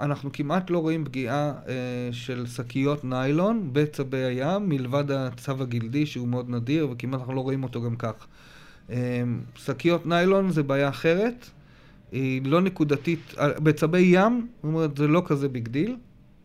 [0.02, 1.74] אנחנו כמעט לא רואים פגיעה אה,
[2.12, 7.64] של שקיות ניילון בצבי הים, מלבד הצו הגלדי שהוא מאוד נדיר, וכמעט אנחנו לא רואים
[7.64, 8.28] אותו גם כך.
[8.90, 9.24] אה,
[9.56, 11.50] שקיות ניילון זה בעיה אחרת,
[12.12, 15.96] היא לא נקודתית, בצבי ים, זאת אומרת, זה לא כזה big deal.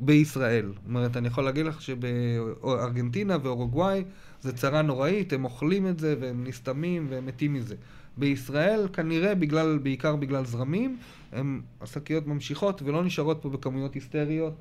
[0.00, 0.66] בישראל.
[0.66, 4.04] זאת אומרת, אני יכול להגיד לך שבארגנטינה ואורוגוואי
[4.42, 7.74] זה צרה נוראית, הם אוכלים את זה והם נסתמים והם מתים מזה.
[8.16, 10.96] בישראל, כנראה, בגלל, בעיקר בגלל זרמים,
[11.32, 14.54] הם, השקיות ממשיכות ולא נשארות פה בכמויות היסטריות.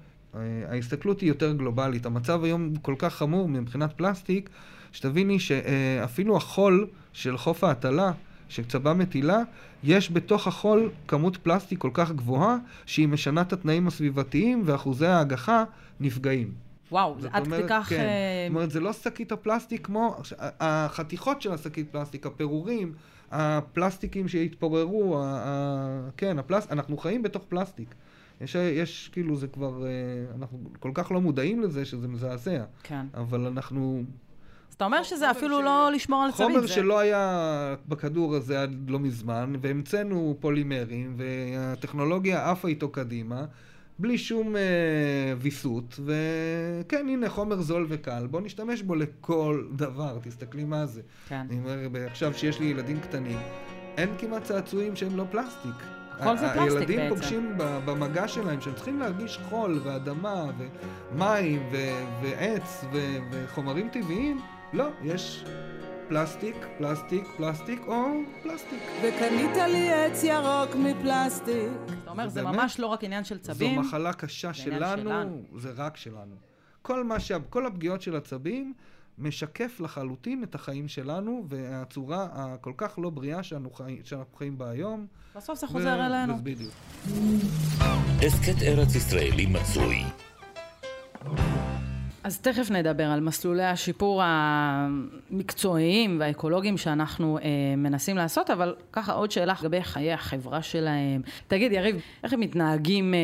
[0.70, 2.06] ההסתכלות היא יותר גלובלית.
[2.06, 4.50] המצב היום כל כך חמור מבחינת פלסטיק,
[4.92, 8.12] שתביני שאפילו החול של חוף ההטלה,
[8.50, 9.40] שצבא מטילה,
[9.84, 15.64] יש בתוך החול כמות פלסטיק כל כך גבוהה, שהיא משנה את התנאים הסביבתיים ואחוזי ההגחה
[16.00, 16.65] נפגעים.
[16.96, 17.90] וואו, זה עד כדי כך...
[17.90, 18.08] כן.
[18.48, 20.16] זאת אומרת, זה לא שקית הפלסטיק כמו...
[20.60, 22.94] החתיכות של השקית פלסטיק, הפירורים,
[23.32, 25.24] הפלסטיקים שהתפוררו, ה...
[25.24, 26.10] ה...
[26.18, 26.68] כן, הפלס...
[26.72, 27.96] אנחנו חיים בתוך פלסטיק.
[28.42, 29.84] יש, יש, כאילו, זה כבר...
[30.40, 32.64] אנחנו כל כך לא מודעים לזה שזה מזעזע.
[32.84, 33.06] כן.
[33.14, 34.04] אבל אנחנו...
[34.70, 35.64] אז אתה אומר שזה אפילו ש...
[35.64, 36.52] לא לשמור על צווית.
[36.52, 36.74] חומר זה...
[36.74, 43.46] שלא היה בכדור הזה עד לא מזמן, והמצאנו פולימרים, והטכנולוגיה עפה איתו קדימה.
[44.00, 44.62] בלי שום אה,
[45.38, 51.02] ויסות, וכן, הנה, חומר זול וקל, בואו נשתמש בו לכל דבר, תסתכלי מה זה.
[51.30, 51.46] כן.
[51.50, 53.40] אני אומר, עכשיו שיש לי ילדים קטנים,
[53.98, 55.76] אין כמעט צעצועים שהם לא פלסטיק.
[56.12, 56.78] הכל זה פלסטיק בעצם.
[56.78, 60.46] הילדים פוגשים במגע שלהם, שהם צריכים להרגיש חול ואדמה
[61.12, 64.42] ומים ו- ועץ ו- וחומרים טבעיים,
[64.74, 65.46] לא, יש
[66.10, 68.04] פלסטיק, פלסטיק, פלסטיק או
[68.44, 68.80] פלסטיק.
[69.04, 71.72] וקנית לי עץ ירוק מפלסטיק.
[72.04, 73.76] אתה אומר, זה ממש לא רק עניין של צבים.
[73.76, 76.36] זו מחלה קשה שלנו, זה רק שלנו.
[76.82, 77.32] כל, מה ש...
[77.50, 78.74] כל הפגיעות של הצבים
[79.18, 84.00] משקף לחלוטין את החיים שלנו, והצורה הכל כך לא בריאה שאנחנו, חי...
[84.04, 85.08] שאנחנו חיים בה היום.
[85.36, 86.06] בסוף זה חוזר ו...
[86.06, 86.38] אלינו.
[86.44, 86.74] בדיוק.
[88.26, 90.04] הסכת ארץ ישראלי מצוי.
[92.26, 97.44] אז תכף נדבר על מסלולי השיפור המקצועיים והאקולוגיים שאנחנו אה,
[97.78, 101.22] מנסים לעשות, אבל ככה עוד שאלה לגבי חיי החברה שלהם.
[101.48, 103.20] תגיד, יריב, איך הם מתנהגים אה,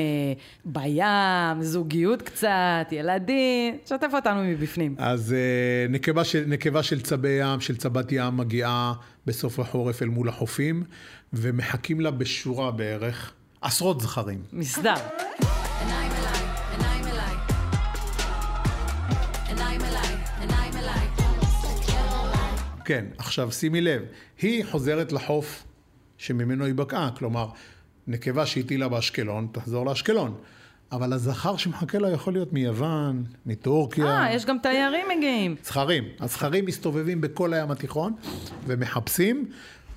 [0.65, 3.77] בים, זוגיות קצת, ילדים?
[3.85, 4.95] שתף אותנו מבפנים.
[4.97, 8.93] אז אה, נקבה של, נקבה של צבי ים, של צבת ים, מגיעה
[9.25, 10.83] בסוף החורף אל מול החופים,
[11.33, 14.39] ומחכים לה בשורה בערך עשרות זכרים.
[14.53, 14.95] מסדר.
[22.85, 24.01] כן, עכשיו שימי לב,
[24.41, 25.63] היא חוזרת לחוף
[26.17, 27.47] שממנו היא בקעה, כלומר,
[28.07, 30.35] נקבה שהטילה באשקלון, תחזור לאשקלון.
[30.91, 34.05] אבל הזכר שמחכה לה יכול להיות מיוון, מטורקיה.
[34.05, 35.55] אה, יש גם תיירים מגיעים.
[35.63, 36.03] זכרים.
[36.19, 38.13] הזכרים מסתובבים בכל הים התיכון
[38.67, 39.45] ומחפשים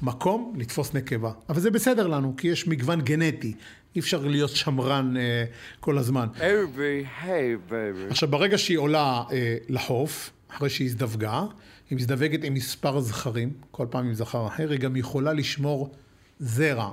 [0.02, 1.32] מקום לתפוס נקבה.
[1.48, 3.54] אבל זה בסדר לנו, כי יש מגוון גנטי.
[3.96, 5.44] אי אפשר להיות שמרן אה,
[5.80, 6.28] כל הזמן.
[6.36, 8.10] Every hey baby.
[8.10, 11.44] עכשיו, ברגע שהיא עולה אה, לחוף, אחרי שהיא הזדווגה,
[11.90, 15.94] היא מזדווגת עם מספר זכרים, כל פעם עם זכר אחר, היא גם יכולה לשמור
[16.38, 16.90] זרע.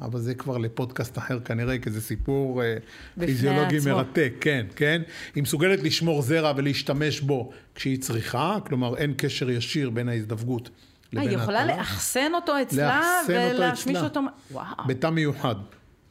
[0.00, 2.76] אבל זה כבר לפודקאסט אחר כנראה, כי זה סיפור אה,
[3.18, 3.92] פיזיולוגי עצמו.
[3.92, 5.02] מרתק, כן, כן.
[5.34, 10.72] היא מסוגלת לשמור זרע ולהשתמש בו כשהיא צריכה, כלומר אין קשר ישיר בין ההזדווגות אה,
[11.12, 11.76] לבין היא יכולה ההטלה.
[11.76, 14.08] לאחסן אותו אצלה אותו ולהשמיש אצלה.
[14.08, 14.20] אותו...
[14.50, 14.64] וואו.
[14.86, 15.56] בתא מיוחד,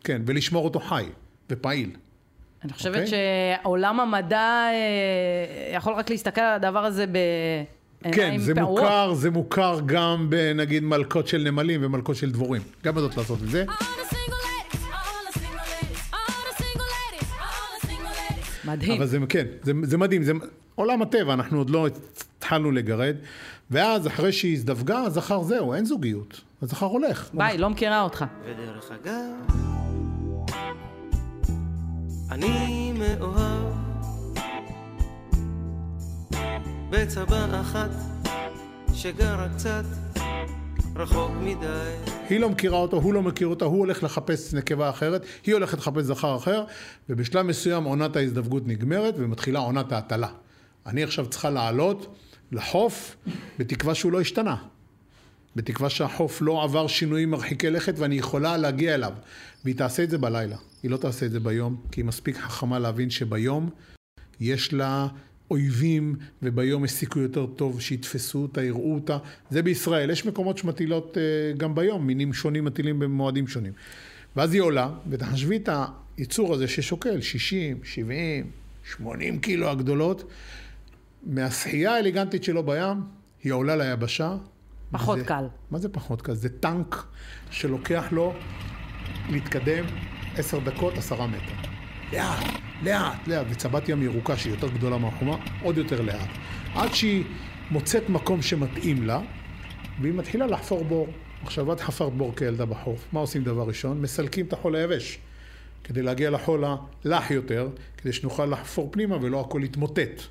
[0.03, 1.05] כן, ולשמור אותו חי
[1.49, 1.91] ופעיל.
[2.63, 3.61] אני חושבת אוקיי.
[3.63, 7.05] שעולם המדע אה, יכול רק להסתכל על הדבר הזה
[8.01, 8.81] כן, זה פעורות.
[8.81, 12.61] מוכר, זה מוכר גם בנגיד מלכות של נמלים ומלכות של דבורים.
[12.83, 13.65] גם יודעות לעשות את זה.
[18.65, 18.91] מדהים.
[18.97, 20.31] אבל זה, כן, זה, זה מדהים, זה
[20.75, 21.87] עולם הטבע, אנחנו עוד לא
[22.37, 23.15] התחלנו לגרד.
[23.71, 26.41] ואז אחרי שהיא הזדווגה, הזכר זהו, אין זוגיות.
[26.61, 27.29] הזכר הולך.
[27.33, 28.25] ביי, לא מכירה אותך.
[28.45, 29.55] ודרך אגב,
[32.31, 33.70] אני מאוהב
[36.91, 37.89] בצבא אחת
[38.93, 39.83] שגרה קצת
[40.95, 41.95] רחוק מדי.
[42.29, 45.77] היא לא מכירה אותו, הוא לא מכיר אותה, הוא הולך לחפש נקבה אחרת, היא הולכת
[45.77, 46.63] לחפש זכר אחר,
[47.09, 50.27] ובשלב מסוים עונת ההזדווגות נגמרת ומתחילה עונת ההטלה.
[50.85, 52.15] אני עכשיו צריכה לעלות
[52.51, 53.17] לחוף
[53.59, 54.55] בתקווה שהוא לא השתנה.
[55.55, 59.13] בתקווה שהחוף לא עבר שינויים מרחיקי לכת ואני יכולה להגיע אליו.
[59.63, 62.79] והיא תעשה את זה בלילה, היא לא תעשה את זה ביום, כי היא מספיק חכמה
[62.79, 63.69] להבין שביום
[64.39, 65.07] יש לה
[65.51, 69.17] אויבים, וביום יש סיכוי יותר טוב שיתפסו אותה, יראו אותה.
[69.49, 71.21] זה בישראל, יש מקומות שמטילות אה,
[71.57, 73.73] גם ביום, מינים שונים מטילים במועדים שונים.
[74.35, 75.69] ואז היא עולה, ותחשבי את
[76.17, 78.45] היצור הזה ששוקל 60, 70,
[78.83, 80.31] 80 קילו הגדולות,
[81.23, 82.97] מהשחייה האליגנטית שלו בים,
[83.43, 84.35] היא עולה ליבשה.
[84.91, 85.45] פחות וזה- קל.
[85.71, 86.33] מה זה פחות קל?
[86.33, 87.03] זה טנק
[87.51, 88.33] שלוקח לו
[89.29, 89.85] להתקדם
[90.37, 91.69] עשר דקות, עשרה מטר.
[92.13, 92.43] לאט,
[92.83, 96.29] לאט, לאט, וצבת ים ירוקה שהיא יותר גדולה מהחומה, עוד יותר לאט.
[96.75, 97.23] עד שהיא
[97.71, 99.19] מוצאת מקום שמתאים לה,
[100.01, 101.07] והיא מתחילה לחפור בור.
[101.43, 104.01] עכשיו, את חפרת בור כילדה בחוף, מה עושים דבר ראשון?
[104.01, 105.19] מסלקים את החול היבש.
[105.83, 106.63] כדי להגיע לחול
[107.05, 110.21] הלח יותר, כדי שנוכל לחפור פנימה ולא הכל יתמוטט.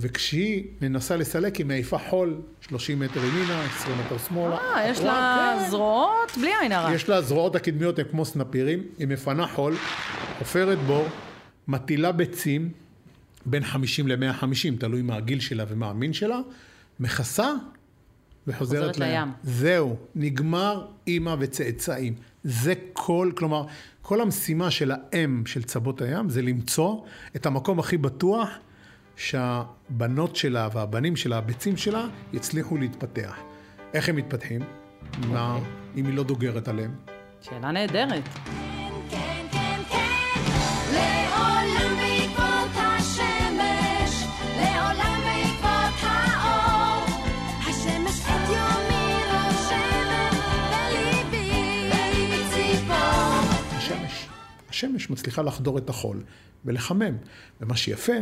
[0.00, 4.56] וכשהיא מנסה לסלק, היא מעיפה חול 30 מטר ימינה, 20 מטר שמאלה.
[4.56, 5.56] אה, יש לה?
[5.60, 5.70] כן.
[5.70, 6.94] זרועות בלי עין הרע.
[6.94, 9.74] יש לה זרועות הקדמיות הן כמו סנפירים, היא מפנה חול,
[10.38, 11.06] חופרת בור,
[11.68, 12.72] מטילה ביצים
[13.46, 16.40] בין 50 ל-150, תלוי מה הגיל שלה ומה המין שלה,
[17.00, 17.52] מכסה
[18.46, 19.32] וחוזרת חוזרת לים.
[19.42, 22.14] זהו, נגמר אימא וצאצאים.
[22.44, 23.66] זה כל, כלומר,
[24.02, 27.00] כל המשימה של האם של צבות הים זה למצוא
[27.36, 28.48] את המקום הכי בטוח
[29.16, 33.36] שהבנות שלה והבנים שלה, הביצים שלה, יצליחו להתפתח.
[33.94, 34.60] איך הם מתפתחים?
[35.28, 35.58] מה,
[35.96, 36.94] אם היא לא דוגרת עליהם?
[37.40, 38.28] שאלה נהדרת.
[54.78, 55.10] השמש.
[55.10, 56.22] מצליחה לחדור את החול
[56.64, 57.16] ולחמם.
[57.60, 58.12] ומה שיפה,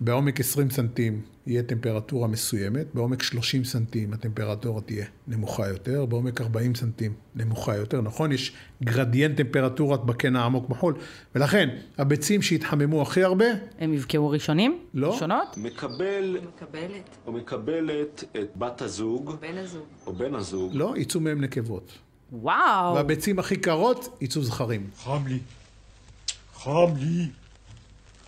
[0.00, 6.74] בעומק 20 סנטים יהיה טמפרטורה מסוימת, בעומק 30 סנטים הטמפרטורה תהיה נמוכה יותר, בעומק 40
[6.74, 8.32] סנטים נמוכה יותר, נכון?
[8.32, 8.52] יש
[8.84, 10.94] גרדיאנט טמפרטורת בקן העמוק בחול,
[11.34, 11.68] ולכן
[11.98, 13.44] הביצים שהתחממו הכי הרבה...
[13.80, 14.78] הם יבקעו ראשונים?
[14.94, 15.12] לא.
[15.14, 15.56] ראשונות?
[15.56, 17.16] מקבל מקבלת.
[17.26, 19.84] או מקבלת את בת הזוג בן הזוג.
[20.06, 20.70] או בן הזוג.
[20.74, 21.92] לא, יצאו מהם נקבות.
[22.32, 22.94] וואו.
[22.94, 24.86] והביצים הכי קרות יצאו זכרים.
[24.96, 25.38] חם לי.
[26.64, 27.26] חם לי.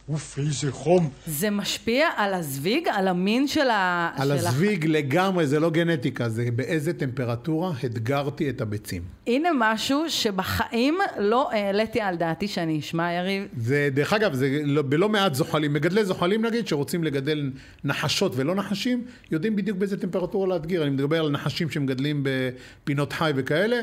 [0.08, 1.10] אוף, איזה חום.
[1.26, 4.10] זה משפיע על הזוויג, על המין של ה...
[4.16, 9.02] על של ה- הזוויג לגמרי, זה לא גנטיקה, זה באיזה טמפרטורה הדגרתי את הביצים.
[9.26, 13.42] הנה משהו שבחיים לא העליתי על דעתי שאני אשמע, יריב.
[13.56, 17.50] זה, דרך אגב, זה לא, בלא מעט זוחלים, מגדלי זוחלים נגיד, שרוצים לגדל
[17.84, 20.82] נחשות ולא נחשים, יודעים בדיוק באיזה טמפרטורה להדגיר.
[20.82, 23.76] אני מדבר על נחשים שמגדלים בפינות חי וכאלה,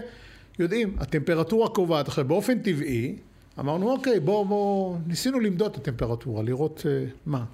[0.60, 2.08] יודעים, הטמפרטורה קובעת.
[2.08, 3.16] עכשיו, באופן טבעי,
[3.60, 7.46] אמרנו, אוקיי, בואו, בואו, ניסינו למדוד את הטמפרטורה, לראות uh, מה.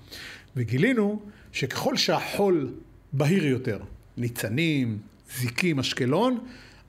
[0.55, 1.19] וגילינו
[1.51, 2.73] שככל שהחול
[3.13, 3.79] בהיר יותר,
[4.17, 4.97] ניצנים,
[5.38, 6.39] זיקים, אשקלון,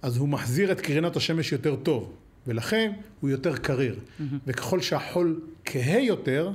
[0.02, 2.12] אז הוא מחזיר את קרינת השמש יותר טוב,
[2.46, 3.98] ולכן הוא יותר קריר.
[4.46, 6.50] וככל שהחול כהה יותר,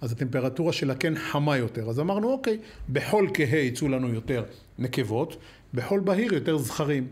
[0.00, 1.90] אז הטמפרטורה של הקן חמה יותר.
[1.90, 2.58] אז אמרנו, אוקיי,
[2.92, 4.44] בחול כהה יצאו לנו יותר
[4.78, 5.36] נקבות,
[5.74, 7.06] בחול בהיר יותר זכרים.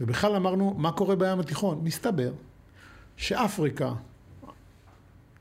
[0.00, 1.80] ובכלל אמרנו, מה קורה בים התיכון?
[1.84, 2.32] מסתבר
[3.16, 3.92] שאפריקה,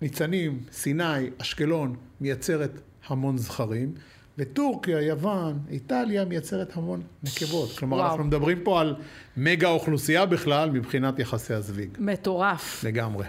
[0.01, 3.93] ניצנים, סיני, אשקלון, מייצרת המון זכרים,
[4.38, 7.69] וטורקיה, יוון, איטליה מייצרת המון נקבות.
[7.77, 8.09] כלומר, וואו.
[8.09, 8.95] אנחנו מדברים פה על
[9.38, 11.89] מגה אוכלוסייה בכלל מבחינת יחסי הזוויג.
[11.99, 12.83] מטורף.
[12.83, 13.25] לגמרי.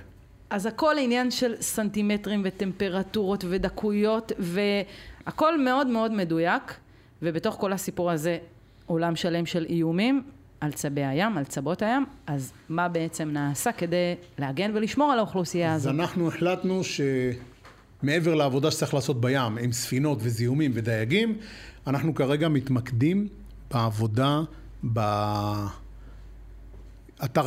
[0.51, 6.75] אז הכל עניין של סנטימטרים וטמפרטורות ודקויות, והכל מאוד מאוד מדויק,
[7.23, 8.39] ובתוך כל הסיפור הזה
[8.87, 10.23] עולם שלם של איומים
[10.61, 15.75] על צבי הים, על צבות הים, אז מה בעצם נעשה כדי להגן ולשמור על האוכלוסייה
[15.75, 15.95] אז הזאת?
[15.95, 21.39] אנחנו החלטנו שמעבר לעבודה שצריך לעשות בים, עם ספינות וזיהומים ודייגים,
[21.87, 23.29] אנחנו כרגע מתמקדים
[23.71, 24.41] בעבודה
[24.83, 25.09] באתר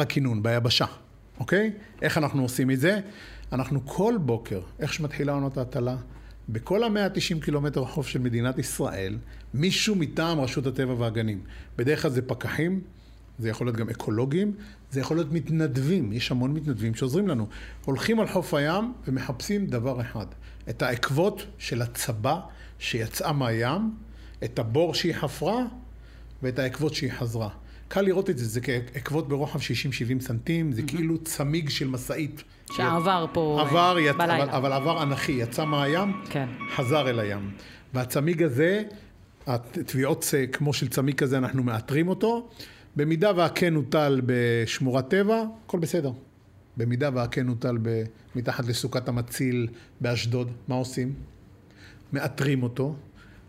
[0.02, 0.86] הכינון, ביבשה,
[1.40, 1.72] אוקיי?
[2.02, 3.00] איך אנחנו עושים את זה?
[3.52, 5.96] אנחנו כל בוקר, איך שמתחילה עונת ההטלה,
[6.50, 9.18] בכל ה-190 קילומטר חוף של מדינת ישראל,
[9.54, 11.42] מישהו מטעם רשות הטבע והגנים.
[11.78, 12.82] בדרך כלל זה פקחים,
[13.40, 14.54] זה יכול להיות גם אקולוגים,
[14.92, 17.48] זה יכול להיות מתנדבים, יש המון מתנדבים שעוזרים לנו.
[17.86, 20.26] הולכים על חוף הים ומחפשים דבר אחד,
[20.70, 22.40] את העקבות של הצבה
[22.80, 23.92] שיצאה מהים,
[24.44, 25.64] את הבור שהיא חפרה
[26.44, 27.50] ואת העקבות שהיא חזרה.
[27.88, 29.64] קל לראות את זה, זה כעקבות ברוחב 60-70
[30.22, 32.44] סנטים, זה כאילו צמיג של משאית.
[32.72, 34.16] שעבר פה אה, עבר, יצ...
[34.16, 34.44] בלילה.
[34.44, 36.50] אבל, אבל עבר אנכי, יצא מהים, כן.
[36.76, 37.52] חזר אל הים.
[37.94, 38.84] והצמיג הזה,
[39.48, 42.50] התביעות אה, כמו של צמיג כזה, אנחנו מאתרים אותו.
[42.96, 46.12] במידה והקן הוטל בשמורת טבע, הכל בסדר.
[46.78, 48.04] במידה והקן הוטל ב...
[48.36, 49.68] מתחת לסוכת המציל
[50.02, 51.14] באשדוד, מה עושים?
[52.14, 52.96] מאתרים אותו,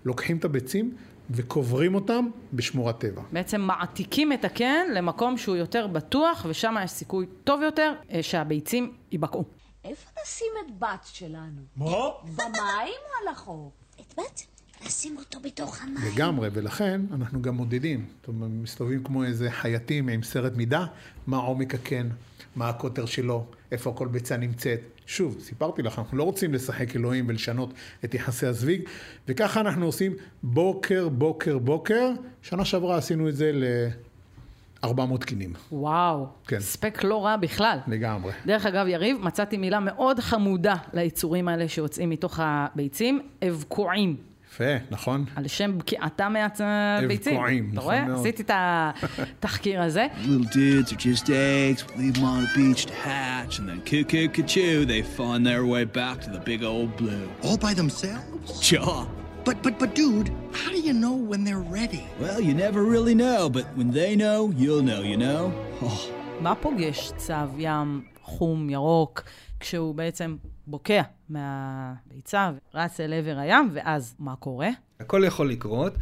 [0.05, 0.97] לוקחים את הביצים
[1.31, 3.23] וקוברים אותם בשמורת טבע.
[3.33, 8.97] בעצם מעתיקים את הקן למקום שהוא יותר בטוח, ושם יש סיכוי טוב יותר אה, שהביצים
[9.13, 9.45] ייבקעו.
[9.85, 11.61] איפה נשים את בת שלנו?
[11.77, 11.87] מה?
[12.25, 13.73] במים או על החוף?
[14.01, 14.54] את בת?
[14.87, 16.13] נשים אותו בתוך המים.
[16.15, 18.07] לגמרי, ולכן אנחנו גם מודדים.
[18.21, 20.87] זאת אומרת, מסתובבים כמו איזה חייטים עם סרט מידה,
[21.27, 22.09] מה עומק הקן,
[22.57, 24.81] מה הקוטר שלו, איפה כל ביצה נמצאת.
[25.07, 27.73] שוב, סיפרתי לך, אנחנו לא רוצים לשחק אלוהים ולשנות
[28.05, 28.83] את יחסי הזוויג,
[29.29, 32.11] וככה אנחנו עושים בוקר, בוקר, בוקר.
[32.43, 35.53] שנה שעברה עשינו את זה ל-400 קינים.
[35.73, 36.57] וואו, כן.
[36.57, 37.79] הספק לא רע בכלל.
[37.87, 38.33] לגמרי.
[38.47, 44.34] דרך אגב, יריב, מצאתי מילה מאוד חמודה ליצורים האלה שיוצאים מתוך הביצים, אבקועים.
[44.55, 45.25] יפה, נכון?
[45.37, 47.37] על שם בקיעתם מהביצים.
[47.37, 48.05] אבקועים, אתה נכון רואה?
[48.05, 48.19] מאוד.
[48.21, 50.07] עשיתי את התחקיר הזה.
[50.25, 51.85] Little dudes are just eggs.
[51.97, 55.85] Leave them on the beach to hatch, and then cuckoo cuckoo, they find their way
[55.85, 57.27] back to the big old blue.
[57.45, 58.51] All by themselves?
[58.71, 59.03] Sure.
[59.47, 60.29] But, but, but, dude,
[60.61, 62.05] how do you know when they're ready?
[62.25, 65.43] Well, you never really know, but when they know, you'll know, you know?
[65.83, 66.01] Oh.
[66.41, 69.23] מה פוגש צב ים חום ירוק
[69.61, 70.37] כשהוא בעצם
[70.67, 74.69] בוקע מהביצה ורץ אל עבר הים, ואז מה קורה?
[75.01, 75.95] הכל יכול לקרות.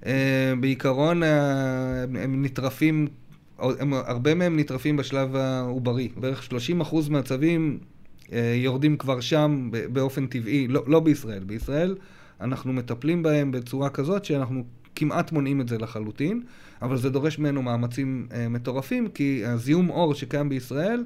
[0.00, 0.04] Uh,
[0.60, 1.26] בעיקרון uh,
[2.18, 3.06] הם, נטרפים,
[3.58, 6.08] הם, הרבה מהם נטרפים בשלב העוברי.
[6.16, 6.48] בערך
[6.80, 7.78] 30% מהצווים
[8.24, 11.44] uh, יורדים כבר שם באופן טבעי, לא, לא בישראל.
[11.44, 11.96] בישראל
[12.40, 16.42] אנחנו מטפלים בהם בצורה כזאת שאנחנו כמעט מונעים את זה לחלוטין,
[16.82, 21.04] אבל זה דורש ממנו מאמצים מטורפים, כי הזיהום אור שקיים בישראל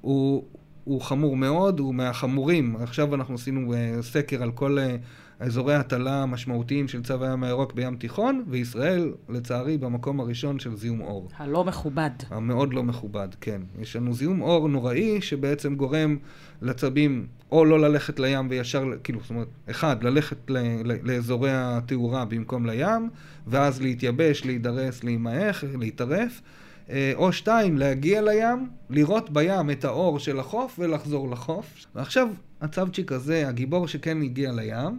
[0.00, 0.44] הוא,
[0.84, 2.76] הוא חמור מאוד, הוא מהחמורים.
[2.76, 7.72] עכשיו אנחנו עשינו uh, סקר על כל uh, אזורי ההטלה המשמעותיים של צו הים הירוק
[7.72, 11.28] בים תיכון, וישראל, לצערי, במקום הראשון של זיהום אור.
[11.36, 12.10] הלא מכובד.
[12.30, 13.62] המאוד לא מכובד, כן.
[13.80, 16.16] יש לנו זיהום אור נוראי, שבעצם גורם
[16.62, 22.24] לצבים או לא ללכת לים וישר, כאילו, זאת אומרת, אחד, ללכת ל, ל, לאזורי התאורה
[22.24, 23.10] במקום לים,
[23.46, 26.40] ואז להתייבש, להידרס, להימעך, להתערף.
[26.90, 31.86] אה, או שתיים, להגיע לים, לראות בים את האור של החוף ולחזור לחוף.
[31.94, 32.28] ועכשיו,
[32.60, 34.98] הצבצ'יק הזה, הגיבור שכן הגיע לים,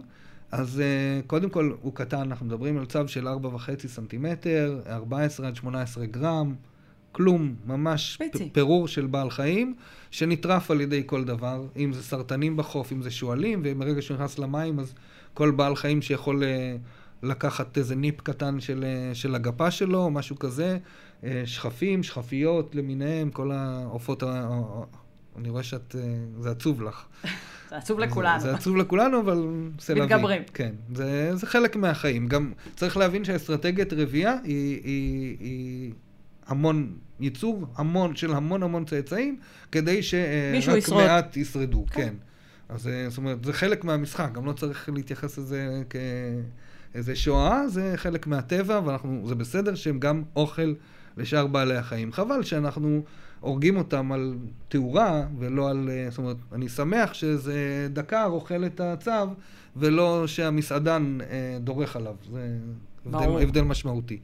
[0.52, 5.56] אז uh, קודם כל הוא קטן, אנחנו מדברים על צב של 4.5 סנטימטר, 14 עד
[5.56, 6.54] 18 גרם,
[7.12, 8.18] כלום, ממש.
[8.32, 9.74] פ- פירור של בעל חיים,
[10.10, 14.38] שנטרף על ידי כל דבר, אם זה סרטנים בחוף, אם זה שועלים, ומרגע שהוא נכנס
[14.38, 14.94] למים, אז
[15.34, 16.76] כל בעל חיים שיכול אה,
[17.22, 20.76] לקחת איזה ניפ קטן של, אה, של הגפה שלו, או משהו כזה, אה,
[21.44, 24.48] שכפים, שכפיות למיניהם, כל העופות, ה-
[25.38, 26.02] אני רואה שאת, אה,
[26.40, 27.04] זה עצוב לך.
[27.70, 28.40] זה עצוב לכולנו.
[28.40, 29.46] זה, זה עצוב לכולנו, אבל
[29.80, 30.00] סלבי.
[30.00, 30.42] מתגברים.
[30.54, 32.28] כן, זה, זה חלק מהחיים.
[32.28, 35.92] גם צריך להבין שהאסטרטגיית רבייה היא, היא, היא
[36.46, 39.38] המון ייצור, המון, של המון המון צאצאים,
[39.72, 41.04] כדי שרק ישרוד.
[41.04, 41.94] מעט ישרדו, כן.
[42.02, 42.14] כן.
[42.68, 45.82] אז אה, זאת אומרת, זה חלק מהמשחק, גם לא צריך להתייחס לזה
[46.92, 48.80] כאיזה שואה, זה חלק מהטבע,
[49.24, 50.74] וזה בסדר שהם גם אוכל
[51.16, 52.12] לשאר בעלי החיים.
[52.12, 53.02] חבל שאנחנו
[53.40, 54.34] הורגים אותם על
[54.68, 55.88] תאורה, ולא על...
[55.92, 59.10] אה, זאת אומרת, אני שמח שאיזה דקר אוכל את הצו,
[59.76, 62.14] ולא שהמסעדן אה, דורך עליו.
[62.32, 62.58] זה
[63.06, 63.42] הבדל.
[63.42, 64.18] הבדל משמעותי.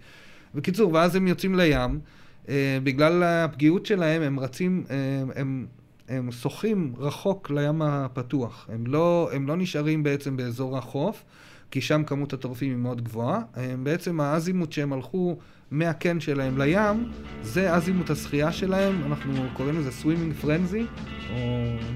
[0.54, 2.00] בקיצור, ואז הם יוצאים לים,
[2.48, 4.96] אה, בגלל הפגיעות שלהם, הם רצים, אה,
[5.36, 5.66] הם,
[6.08, 8.68] הם שוחים רחוק לים הפתוח.
[8.72, 11.24] הם לא, הם לא נשארים בעצם באזור החוף,
[11.72, 13.40] כי שם כמות הטורפים היא מאוד גבוהה.
[13.56, 15.36] הם בעצם האזימוט שהם הלכו
[15.70, 17.10] מהקן שלהם לים,
[17.42, 21.00] זה אזימוט השחייה שלהם, אנחנו קוראים לזה swimming frenzy,
[21.30, 21.36] או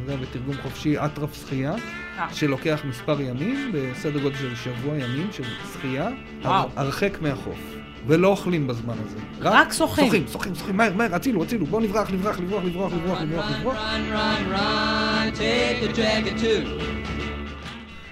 [0.06, 1.74] זה בתרגום חופשי אטרף שחייה,
[2.18, 2.28] אה.
[2.34, 6.08] שלוקח מספר ימים, בסדר גודל של שבוע ימים של שחייה.
[6.42, 7.58] הר- הרחק מהחוף.
[8.06, 9.18] ולא אוכלים בזמן הזה.
[9.40, 10.04] רק שוחים.
[10.04, 13.76] שוחים, שוחים, שוחים, מהר, מהר, הצילו, הצילו, בואו נברח, נברח, נברח, נברח, נברח, נברח, נברח.
[13.76, 16.82] Run, run, run, take the dragon too.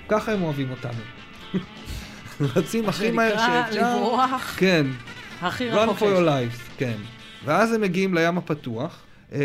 [0.08, 1.23] ככה הם אוהבים אותנו.
[2.56, 3.96] רצים הכי מהר שנקרא שאפשר.
[3.96, 4.86] לברוח כן.
[5.40, 6.96] הכי Run רחוק for your life, כן.
[7.44, 9.02] ואז הם מגיעים לים הפתוח,
[9.32, 9.38] אמ,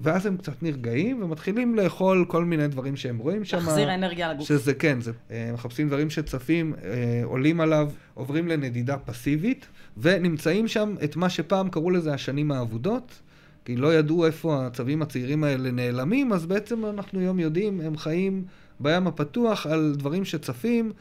[0.00, 3.56] ואז הם קצת נרגעים ומתחילים לאכול כל מיני דברים שהם רואים שם.
[3.56, 4.48] להחזיר אנרגיה לגוף.
[4.48, 9.66] שזה כן, זה, אה, מחפשים דברים שצפים, אה, עולים עליו, עוברים לנדידה פסיבית,
[9.96, 13.20] ונמצאים שם את מה שפעם קראו לזה השנים האבודות.
[13.64, 18.44] כי לא ידעו איפה הצבים הצעירים האלה נעלמים, אז בעצם אנחנו היום יודעים, הם חיים
[18.82, 20.92] בים הפתוח על דברים שצפים.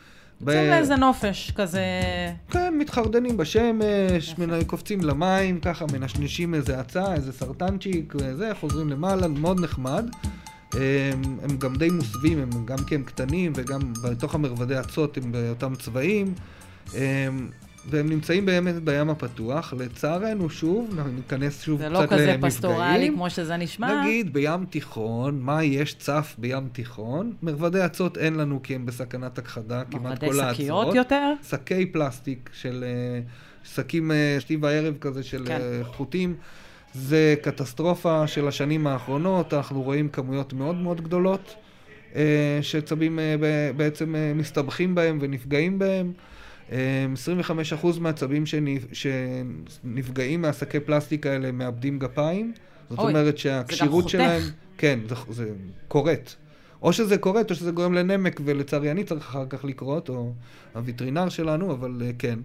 [0.42, 1.82] ב- יוצאים לאיזה נופש כזה...
[2.50, 9.28] כן, מתחרדנים בשמש, מנ- קופצים למים, ככה מנשנשים איזה עצה, איזה סרטנצ'יק, וזה, חוזרים למעלה,
[9.28, 10.10] מאוד נחמד.
[10.74, 10.80] הם,
[11.44, 15.76] הם גם די מוסווים, הם גם כי הם קטנים, וגם בתוך המרבדי אצות הם באותם
[15.76, 16.34] צבעים.
[16.94, 17.50] הם,
[17.90, 19.74] והם נמצאים באמת בים הפתוח.
[19.78, 22.42] לצערנו, שוב, ניכנס שוב זה קצת לא כזה למפגעים.
[22.42, 24.02] פסטורלי כמו שזה נשמע.
[24.02, 27.34] נגיד בים תיכון, מה יש צף בים תיכון?
[27.42, 30.56] מרבדי אצות אין לנו כי הם בסכנת הכחדה, כמעט מרבדי כל האצות.
[30.56, 31.34] שקיות יותר?
[31.50, 33.22] שקי פלסטיק של אה,
[33.64, 35.60] שקים אה, שתי וערב כזה של כן.
[35.62, 36.36] אה, חוטים.
[36.94, 41.56] זה קטסטרופה של השנים האחרונות, אנחנו רואים כמויות מאוד מאוד גדולות
[42.62, 43.20] שצבים
[43.78, 46.14] בעצם מסתבכים בהם ונפגעים בהם.
[46.72, 47.06] אה,
[47.82, 52.54] 25% מהצבים שנפ- שנפגעים מהשקי פלסטיק האלה מאבדים גפיים.
[52.90, 54.10] זאת אוי, אומרת שהכשירות.
[54.10, 54.42] שלהם...
[54.78, 55.50] כן, זה, זה
[55.88, 56.34] כורת.
[56.82, 60.34] או שזה כורת, או שזה גורם לנמק, ולצערי אני צריך אחר כך לקרות, או
[60.76, 62.40] הווטרינר שלנו, אבל uh, כן.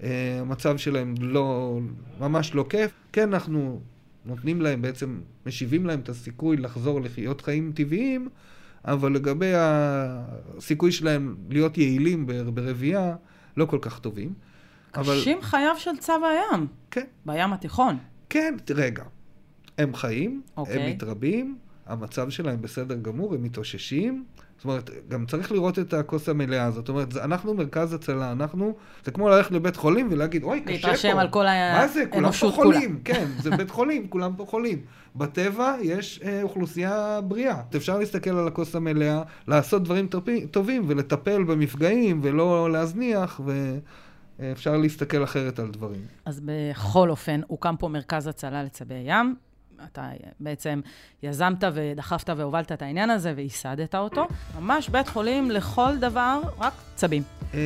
[0.00, 0.04] Uh,
[0.40, 1.78] המצב שלהם לא,
[2.20, 2.90] ממש לא כיף.
[3.12, 3.80] כן, אנחנו
[4.26, 8.28] נותנים להם, בעצם משיבים להם את הסיכוי לחזור לחיות חיים טבעיים,
[8.84, 13.14] אבל לגבי הסיכוי שלהם להיות יעילים בר- ברבייה,
[13.58, 14.34] לא כל כך טובים.
[14.94, 15.20] אבל...
[15.20, 16.66] קשים חייו של צב הים.
[16.90, 17.04] כן.
[17.26, 17.98] בים התיכון.
[18.30, 19.04] כן, רגע.
[19.78, 20.82] הם חיים, אוקיי.
[20.82, 24.24] הם מתרבים, המצב שלהם בסדר גמור, הם מתאוששים.
[24.58, 26.70] זאת אומרת, גם צריך לראות את הכוס המלאה.
[26.70, 30.80] זאת אומרת, זה- אנחנו מרכז הצלה, אנחנו, זה כמו ללכת לבית חולים ולהגיד, אוי, קשה
[30.82, 30.88] פה.
[30.88, 32.00] להתרשם על כל מה זה?
[32.00, 33.00] כולם פה האנושות חולים.
[33.04, 34.78] כן, זה בית חולים, כולם פה חולים.
[35.16, 37.60] בטבע יש אה, אוכלוסייה בריאה.
[37.76, 43.40] אפשר להסתכל על הכוס המלאה, לעשות דברים טובים- טובים ולטפל במפגעים ולא להזניח,
[44.38, 46.00] ואפשר להסתכל אחרת על דברים.
[46.26, 49.34] אז בכל אופן, הוקם פה מרכז הצלה לצבי ים.
[49.84, 50.08] אתה
[50.40, 50.80] בעצם
[51.22, 54.26] יזמת ודחפת והובלת את העניין הזה וייסדת אותו.
[54.60, 57.22] ממש בית חולים לכל דבר, רק צבים.
[57.54, 57.58] אה,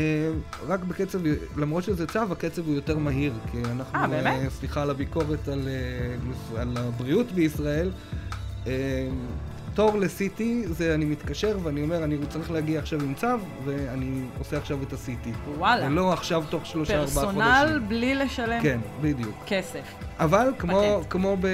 [0.67, 1.19] רק בקצב,
[1.57, 4.51] למרות שזה צו, הקצב הוא יותר מהיר, כי אנחנו, אה, באמת?
[4.51, 5.55] סליחה על הביקורת אה,
[6.61, 7.91] על הבריאות בישראל.
[9.75, 13.27] תור לסיטי, זה אני מתקשר ואני אומר, אני צריך להגיע עכשיו עם צו,
[13.65, 15.33] ואני עושה עכשיו את הסיטי.
[15.59, 15.87] וואלה.
[15.87, 17.41] ולא עכשיו תוך שלושה ארבעה חודשים.
[17.43, 19.37] פרסונל בלי לשלם כן, בדיוק.
[19.47, 19.95] כסף.
[20.19, 21.47] אבל כמו, כמו, ב,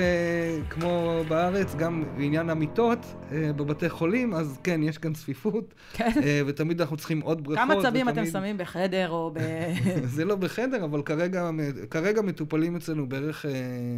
[0.71, 2.99] כמו בארץ, גם בעניין המיטות
[3.33, 5.75] אה, בבתי חולים, אז כן, יש כאן צפיפות.
[5.93, 6.11] כן.
[6.23, 7.65] אה, ותמיד אנחנו צריכים עוד בריכות.
[7.69, 9.39] כמה צבים אתם ותמיד- שמים בחדר או ב...
[10.15, 11.51] זה לא בחדר, אבל כרגע,
[11.91, 13.51] כרגע מטופלים אצלנו בערך אה,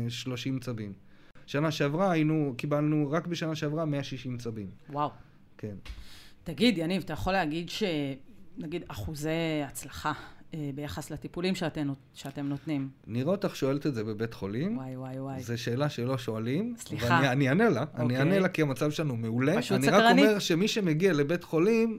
[0.08, 1.09] 30 צבים.
[1.51, 4.70] שנה שעברה היינו, קיבלנו רק בשנה שעברה 160 צבים.
[4.90, 5.11] וואו.
[5.59, 5.74] כן.
[6.44, 7.82] תגיד, יניב, אתה יכול להגיד ש...
[8.59, 10.12] נגיד אחוזי הצלחה
[10.55, 12.88] אה, ביחס לטיפולים שאתם, שאתם נותנים?
[13.07, 14.76] נראה אותך שואלת את זה בבית חולים.
[14.76, 15.42] וואי, וואי, וואי.
[15.42, 16.74] זו שאלה שלא שואלים.
[16.78, 17.20] סליחה.
[17.22, 18.18] ואני אני אענה לה, אני אוקיי.
[18.18, 19.57] אענה לה כי המצב שלנו מעולה.
[19.57, 20.24] פשוט אני סקרנית.
[20.24, 21.98] רק אומר שמי שמגיע לבית חולים,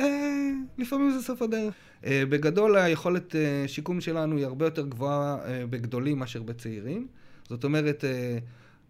[0.00, 1.74] אה, לפעמים זה סוף הדרך.
[2.04, 7.06] אה, בגדול, היכולת אה, שיקום שלנו היא הרבה יותר גבוהה אה, בגדולים מאשר בצעירים.
[7.48, 8.38] זאת אומרת, אה,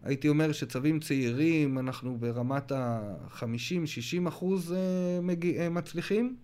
[0.03, 6.35] הייתי אומר שצווים צעירים, אנחנו ברמת ה-50-60 אחוז אה, מגיע, אה, מצליחים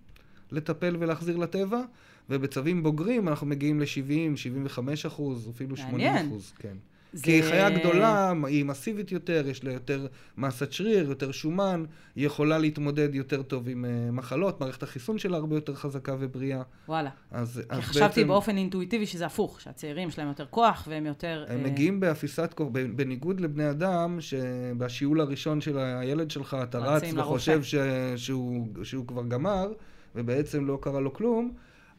[0.52, 1.82] לטפל ולהחזיר לטבע,
[2.30, 6.28] ובצווים בוגרים אנחנו מגיעים ל-70, 75 אחוז, אפילו 80 מעניין.
[6.28, 6.78] אחוז, כן.
[7.18, 10.08] זה- כי היא חיה גדולה, היא מסיבית יותר, יש לה יותר
[10.38, 11.84] מסת שריר, יותר שומן,
[12.16, 16.62] היא יכולה להתמודד יותר טוב עם אה, מחלות, מערכת החיסון שלה הרבה יותר חזקה ובריאה.
[16.88, 17.10] וואלה.
[17.32, 21.46] אז, אז חשבתי בעצם באופן אינטואיטיבי שזה הפוך, שהצעירים יש להם יותר כוח והם יותר...
[21.50, 27.04] הם אה, מגיעים באפיסת כוח, בניגוד לבני אדם, שבשיעול הראשון של הילד שלך אתה רץ.
[27.16, 27.76] וחושב ש,
[28.16, 29.74] שהוא, שהוא כבר גמר,
[30.16, 31.54] ובעצם לא קרה לו כלום.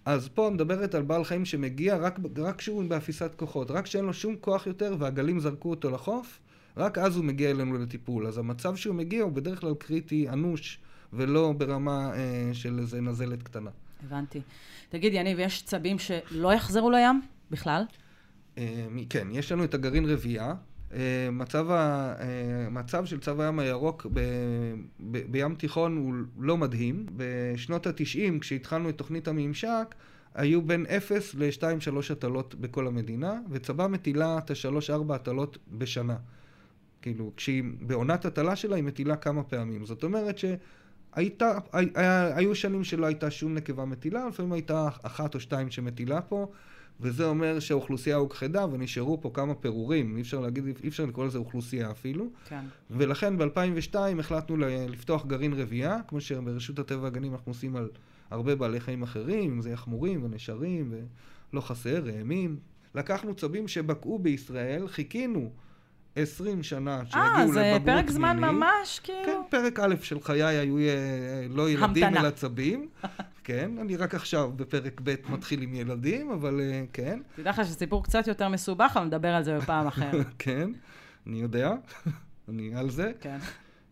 [0.09, 4.15] אז פה מדברת על בעל חיים שמגיע רק, רק כשהוא באפיסת כוחות, רק כשאין לו
[4.15, 6.41] שום כוח יותר והגלים זרקו אותו לחוף,
[6.77, 8.27] רק אז הוא מגיע אלינו לטיפול.
[8.27, 10.79] אז המצב שהוא מגיע הוא בדרך כלל קריטי, אנוש,
[11.13, 13.71] ולא ברמה אה, של איזה נזלת קטנה.
[14.07, 14.41] הבנתי.
[14.89, 17.83] תגיד, יניב, יש צבים שלא יחזרו לים בכלל?
[18.59, 20.55] אה, כן, יש לנו את הגרעין רבייה.
[20.93, 24.21] אה, מצב, ה, אה, מצב של צו הים הירוק ב,
[25.01, 27.07] ב, בים תיכון הוא לא מדהים.
[27.17, 29.95] בשנות ה-90, כשהתחלנו את תוכנית הממשק,
[30.35, 36.17] היו בין 0 ל-2-3 הטלות בכל המדינה, וצבא מטילה את ה-3-4 הטלות בשנה.
[37.03, 39.87] כאילו, כשהיא בעונת הטלה שלה, היא מטילה כמה פעמים.
[39.87, 45.35] זאת אומרת שהייתה, הי- היה, היו שנים שלא הייתה שום נקבה מטילה, לפעמים הייתה אחת
[45.35, 46.47] או שתיים שמטילה פה,
[47.01, 51.39] וזה אומר שהאוכלוסייה הוכחדה ונשארו פה כמה פירורים, אי אפשר להגיד, אי אפשר לקרוא לזה
[51.39, 52.27] אוכלוסייה אפילו.
[52.49, 52.65] כן.
[52.91, 54.57] ולכן ב-2002 החלטנו
[54.89, 57.89] לפתוח גרעין רבייה, כמו שברשות הטבע והגנים אנחנו עושים על
[58.31, 60.95] הרבה בעלי חיים אחרים, אם זה יחמורים ונשרים
[61.53, 62.57] ולא חסר, ראמים.
[62.95, 65.51] לקחנו צבים שבקעו בישראל, חיכינו
[66.17, 67.85] 20 שנה שיגיעו אה, לבגרות זה מיני.
[67.85, 69.19] פרק זמן ממש, כאילו...
[69.27, 72.21] כן, פרק א' של חיי היו אה, לא ילדים המתנה.
[72.21, 72.89] אלא צבים.
[73.49, 77.21] כן, אני רק עכשיו בפרק ב' מתחיל עם ילדים, אבל אה, כן.
[77.37, 80.27] תדע לך שסיפור קצת יותר מסובך, אבל נדבר על זה בפעם אחרת.
[80.39, 80.71] כן,
[81.27, 81.73] אני יודע,
[82.49, 83.13] אני על זה.
[83.21, 83.39] כן.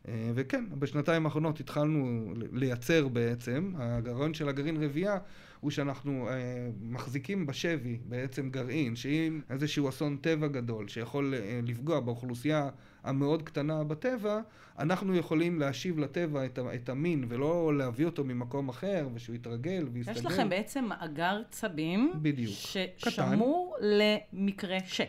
[0.09, 5.19] אה, וכן, בשנתיים האחרונות התחלנו לייצר בעצם, הרעיון של הגרעין רבייה
[5.61, 6.35] הוא שאנחנו אה,
[6.83, 12.69] מחזיקים בשבי בעצם גרעין, שאם איזשהו אסון טבע גדול שיכול אה, לפגוע באוכלוסייה
[13.05, 14.41] המאוד קטנה בטבע,
[14.79, 20.19] אנחנו יכולים להשיב לטבע את, את המין ולא להביא אותו ממקום אחר ושהוא יתרגל ויסתגל.
[20.19, 22.55] יש לכם בעצם מאגר צבים, בדיוק.
[22.97, 25.01] ששמור למקרה ש.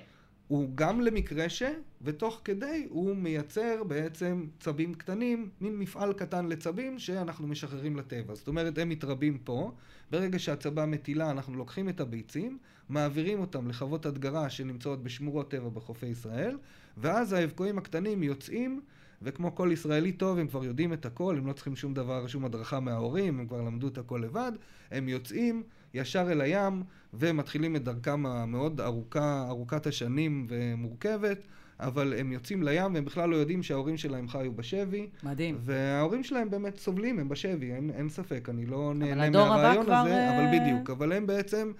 [0.47, 1.63] הוא גם למקרה ש,
[2.01, 8.35] ותוך כדי הוא מייצר בעצם צבים קטנים, מין מפעל קטן לצבים שאנחנו משחררים לטבע.
[8.35, 9.71] זאת אומרת, הם מתרבים פה,
[10.11, 12.57] ברגע שהצבה מטילה אנחנו לוקחים את הביצים,
[12.89, 16.57] מעבירים אותם לחוות הדגרה שנמצאות בשמורות טבע בחופי ישראל,
[16.97, 18.81] ואז האבקועים הקטנים יוצאים,
[19.21, 22.45] וכמו כל ישראלי טוב, הם כבר יודעים את הכל, הם לא צריכים שום דבר, שום
[22.45, 24.51] הדרכה מההורים, הם כבר למדו את הכל לבד,
[24.91, 25.63] הם יוצאים
[25.93, 26.83] ישר אל הים,
[27.13, 31.47] ומתחילים את דרכם המאוד ארוכה, ארוכת השנים ומורכבת,
[31.79, 35.09] אבל הם יוצאים לים והם בכלל לא יודעים שההורים שלהם חיו בשבי.
[35.23, 35.57] מדהים.
[35.59, 40.13] וההורים שלהם באמת סובלים, הם בשבי, אין, אין ספק, אני לא נהנה מהרעיון כבר, הזה,
[40.13, 41.71] אה, אבל בדיוק, אבל הם בעצם,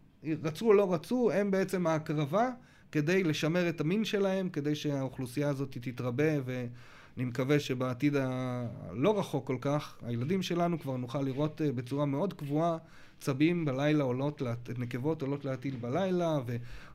[0.43, 2.49] רצו או לא רצו, הם בעצם ההקרבה
[2.91, 9.57] כדי לשמר את המין שלהם, כדי שהאוכלוסייה הזאת תתרבה, ואני מקווה שבעתיד הלא רחוק כל
[9.61, 12.77] כך, הילדים שלנו כבר נוכל לראות אה, בצורה מאוד קבועה
[13.19, 14.41] צבים בלילה עולות,
[14.77, 16.39] נקבות עולות להטיל בלילה,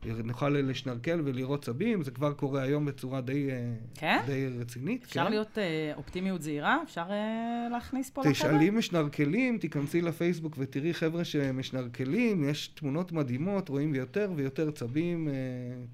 [0.03, 4.21] ונוכל לשנרקל ולראות צבים, זה כבר קורה היום בצורה די, אה, כן?
[4.27, 5.05] די רצינית.
[5.05, 5.31] אפשר כן.
[5.31, 6.79] להיות אה, אופטימיות זהירה?
[6.83, 8.33] אפשר אה, להכניס פה לחדר?
[8.33, 15.35] תשאלי משנרקלים, תיכנסי לפייסבוק ותראי חבר'ה שמשנרקלים, יש תמונות מדהימות, רואים יותר ויותר צבים אה,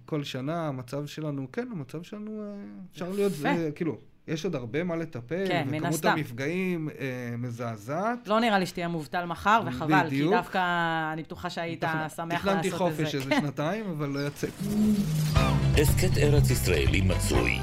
[0.05, 2.55] כל שנה, המצב שלנו, כן, המצב שלנו, אה,
[2.93, 3.57] אפשר להיות, יפה.
[3.57, 3.99] זה, כאילו,
[4.29, 6.09] יש עוד הרבה מה לטפל, כן, מן וכמות הסתם.
[6.09, 8.29] המפגעים אה, מזעזעת.
[8.29, 10.33] לא נראה לי שתהיה מובטל מחר, וחבל, כי בדיוק.
[10.33, 10.59] דווקא
[11.12, 12.37] אני בטוחה שהיית שמח לעשות את זה.
[12.37, 13.41] תכננתי חופש איזה כן.
[13.41, 14.47] שנתיים, אבל לא יצא.
[15.83, 17.59] הסכת ארץ ישראלי מצוי.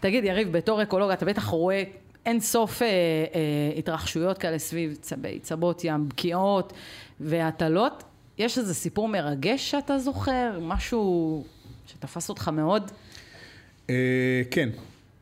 [0.00, 1.82] תגיד, יריב, בתור אקולוג, אתה בטח רואה
[2.26, 6.72] אין סוף אה, אה, התרחשויות כאלה סביב צבי, צבות ים, בקיעות
[7.20, 8.04] והטלות.
[8.38, 10.58] יש איזה סיפור מרגש שאתה זוכר?
[10.62, 11.44] משהו
[11.86, 12.90] שתפס אותך מאוד?
[13.90, 14.68] אה, כן.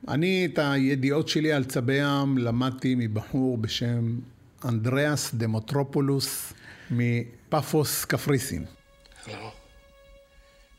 [0.09, 4.19] אני את הידיעות שלי על צבי ים למדתי מבחור בשם
[4.65, 6.53] אנדריאס דמוטרופולוס
[6.91, 8.65] מפאפוס קפריסין.
[9.25, 9.31] Hello.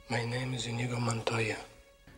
[0.10, 1.70] My name is Inigo Montoya.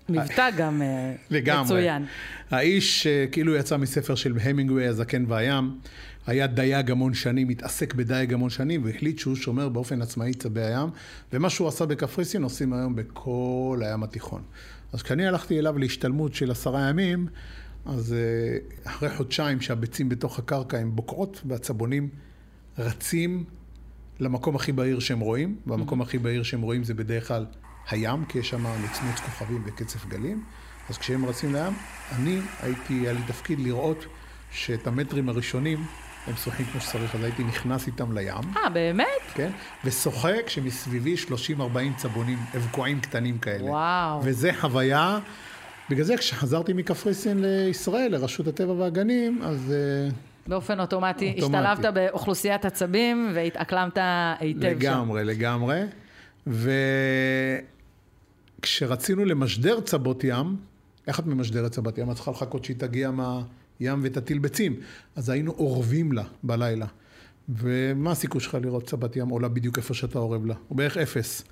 [0.09, 1.63] מבטא גם אה, לגמרי.
[1.63, 2.05] מצוין.
[2.49, 5.79] האיש אה, כאילו יצא מספר של המינגווי, הזקן והים,
[6.27, 10.89] היה דייג המון שנים, התעסק בדייג המון שנים, והחליט שהוא שומר באופן עצמאי צבי הים,
[11.33, 14.41] ומה שהוא עשה בקפריסין עושים היום בכל הים התיכון.
[14.93, 17.27] אז כשאני הלכתי אליו להשתלמות של עשרה ימים,
[17.85, 18.57] אז אה,
[18.91, 22.09] אחרי חודשיים שהביצים בתוך הקרקע הן בוקעות, והצבונים
[22.77, 23.43] רצים
[24.19, 27.45] למקום הכי בהיר שהם רואים, והמקום הכי בהיר שהם רואים זה בדרך כלל
[27.89, 30.43] הים, כי יש שם נצמוץ כוכבים וקצף גלים.
[30.89, 31.73] אז כשהם רצים לים,
[32.11, 34.05] אני הייתי, היה לי תפקיד לראות
[34.51, 35.85] שאת המטרים הראשונים
[36.27, 38.55] הם שוחים כמו שצריך, אז הייתי נכנס איתם לים.
[38.57, 39.05] אה, באמת?
[39.33, 39.49] כן,
[39.85, 41.31] ושוחה כשמסביבי 30-40
[41.97, 43.63] צבונים אבקועים קטנים כאלה.
[43.63, 44.21] וואו.
[44.23, 45.19] וזה חוויה,
[45.89, 49.71] בגלל זה כשחזרתי מקפריסין לישראל, לרשות הטבע והגנים, אז...
[49.71, 50.09] אה,
[50.47, 51.67] באופן אוטומטי, אוטומטי.
[51.67, 53.97] השתלבת באוכלוסיית עצבים והתאקלמת
[54.39, 54.67] היטב שם.
[54.67, 55.81] לגמרי, לגמרי.
[58.59, 60.55] וכשרצינו למשדר צבות ים,
[61.07, 62.11] איך את ממשדרת צבת ים?
[62.11, 63.11] את צריכה לחכות שהיא תגיע
[63.81, 64.75] מהים ותטיל ביצים.
[65.15, 66.85] אז היינו אורבים לה בלילה.
[67.49, 70.55] ומה הסיכוי שלך לראות צבת ים עולה בדיוק איפה שאתה אורב לה?
[70.67, 71.43] הוא בערך אפס.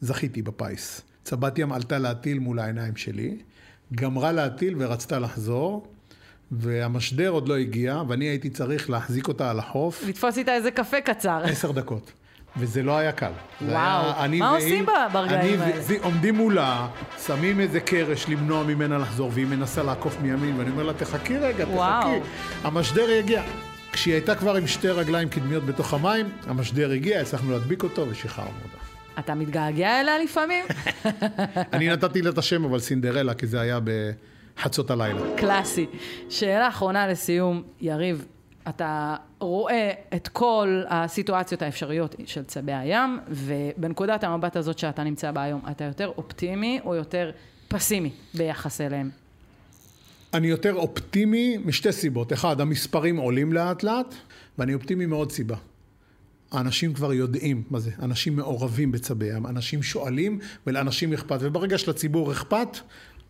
[0.00, 1.02] זכיתי בפיס.
[1.24, 3.38] צבת ים עלתה להטיל מול העיניים שלי,
[3.94, 5.86] גמרה להטיל ורצתה לחזור,
[6.52, 11.00] והמשדר עוד לא הגיע, ואני הייתי צריך להחזיק אותה על החוף לתפוס איתה איזה קפה
[11.00, 11.42] קצר.
[11.44, 12.12] עשר דקות.
[12.56, 13.30] וזה לא היה קל.
[13.62, 13.72] וואו,
[14.16, 15.82] היה, מה והיא- עושים ברגעים האלה?
[16.02, 16.88] עומדים מולה,
[17.26, 21.64] שמים איזה קרש למנוע ממנה לחזור, והיא מנסה לעקוף מימין, ואני אומר לה, תחכי רגע,
[21.68, 22.02] וואו.
[22.02, 22.30] תחכי.
[22.68, 23.42] המשדר יגיע.
[23.92, 28.50] כשהיא הייתה כבר עם שתי רגליים קדמיות בתוך המים, המשדר הגיע, הצלחנו להדביק אותו ושחררנו
[28.64, 28.82] אותה.
[29.18, 30.64] אתה מתגעגע אליה לפעמים?
[31.72, 33.78] אני נתתי לה את השם, אבל סינדרלה, כי זה היה
[34.56, 35.20] בחצות הלילה.
[35.36, 35.86] קלאסי.
[36.28, 38.26] שאלה אחרונה לסיום, יריב,
[38.68, 45.42] אתה רואה את כל הסיטואציות האפשריות של צבי הים, ובנקודת המבט הזאת שאתה נמצא בה
[45.42, 47.30] היום, אתה יותר אופטימי או יותר
[47.68, 49.10] פסימי ביחס אליהם?
[50.34, 52.32] אני יותר אופטימי משתי סיבות.
[52.32, 54.14] אחד, המספרים עולים לאט לאט,
[54.58, 55.56] ואני אופטימי מעוד סיבה.
[56.52, 62.32] האנשים כבר יודעים מה זה, אנשים מעורבים בצבי ים, אנשים שואלים ולאנשים אכפת, וברגע שלציבור
[62.32, 62.78] אכפת,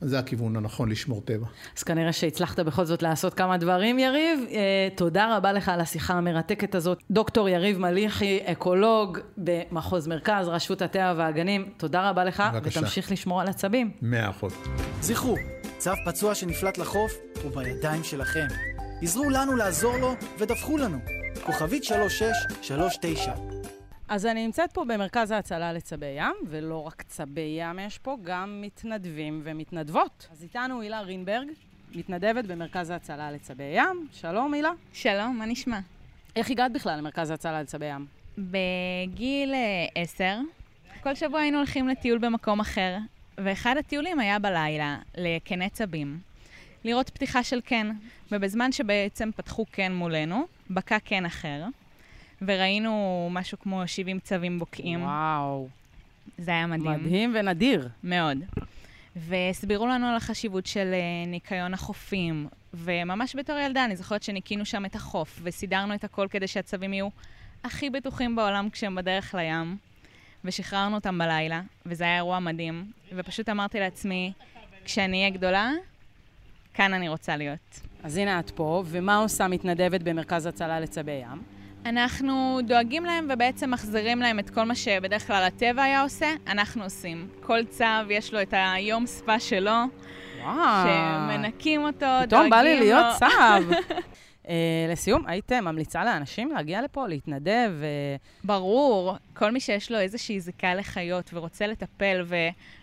[0.03, 1.47] זה הכיוון הנכון לשמור טבע.
[1.77, 4.41] אז כנראה שהצלחת בכל זאת לעשות כמה דברים, יריב.
[4.51, 7.03] אה, תודה רבה לך על השיחה המרתקת הזאת.
[7.11, 12.81] דוקטור יריב מליחי, אקולוג במחוז מרכז, רשות הטבע והגנים, תודה רבה לך, בבקשה.
[12.81, 13.91] ותמשיך לשמור על עצבים.
[14.03, 14.55] מאה אחוז.
[15.01, 15.37] זכרו,
[15.79, 18.47] צו פצוע שנפלט לחוף הוא בידיים שלכם.
[19.03, 20.99] עזרו לנו לעזור לו ודווחו לנו.
[21.45, 23.52] כוכבית 3639
[24.13, 28.59] אז אני נמצאת פה במרכז ההצלה לצבי ים, ולא רק צבי ים יש פה, גם
[28.63, 30.29] מתנדבים ומתנדבות.
[30.33, 31.49] אז איתנו הילה רינברג,
[31.95, 34.09] מתנדבת במרכז ההצלה לצבי ים.
[34.13, 34.71] שלום הילה.
[34.93, 35.79] שלום, מה נשמע?
[36.37, 38.07] איך הגעת בכלל למרכז ההצלה לצבי ים?
[38.39, 40.39] בגיל אה, עשר,
[41.03, 42.97] כל שבוע היינו הולכים לטיול במקום אחר,
[43.39, 46.19] ואחד הטיולים היה בלילה, לקני צבים.
[46.85, 47.91] לראות פתיחה של קן,
[48.33, 51.65] ובזמן שבעצם פתחו קן מולנו, בקע קן אחר,
[52.47, 55.03] וראינו משהו כמו 70 צבים בוקעים.
[55.03, 55.69] וואו.
[56.39, 57.05] זה היה מדהים.
[57.05, 57.89] מדהים ונדיר.
[58.05, 58.39] מאוד.
[59.17, 64.85] והסבירו לנו על החשיבות של אה, ניקיון החופים, וממש בתור ילדה אני זוכרת שניקינו שם
[64.85, 67.09] את החוף, וסידרנו את הכל כדי שהצבים יהיו
[67.65, 69.77] הכי בטוחים בעולם כשהם בדרך לים,
[70.45, 74.33] ושחררנו אותם בלילה, וזה היה אירוע מדהים, ופשוט אמרתי לעצמי,
[74.85, 75.71] כשאני אהיה גדולה,
[76.75, 77.81] כאן אני רוצה להיות.
[78.03, 81.62] אז הנה את פה, ומה עושה מתנדבת במרכז הצלה לצבי ים?
[81.87, 86.85] אנחנו דואגים להם ובעצם מחזירים להם את כל מה שבדרך כלל הטבע היה עושה, אנחנו
[86.85, 87.29] עושים.
[87.41, 89.71] כל צו יש לו את היום ספה שלו,
[90.43, 90.87] וואו.
[90.87, 93.29] שמנקים אותו, פתאום בא לי דואגים להיות לו.
[93.29, 93.65] סב.
[94.49, 94.55] אה,
[94.93, 97.71] לסיום, היית ממליצה לאנשים להגיע לפה, להתנדב?
[97.73, 97.87] ו...
[98.45, 102.37] ברור, כל מי שיש לו איזושהי זיקה לחיות ורוצה לטפל ו-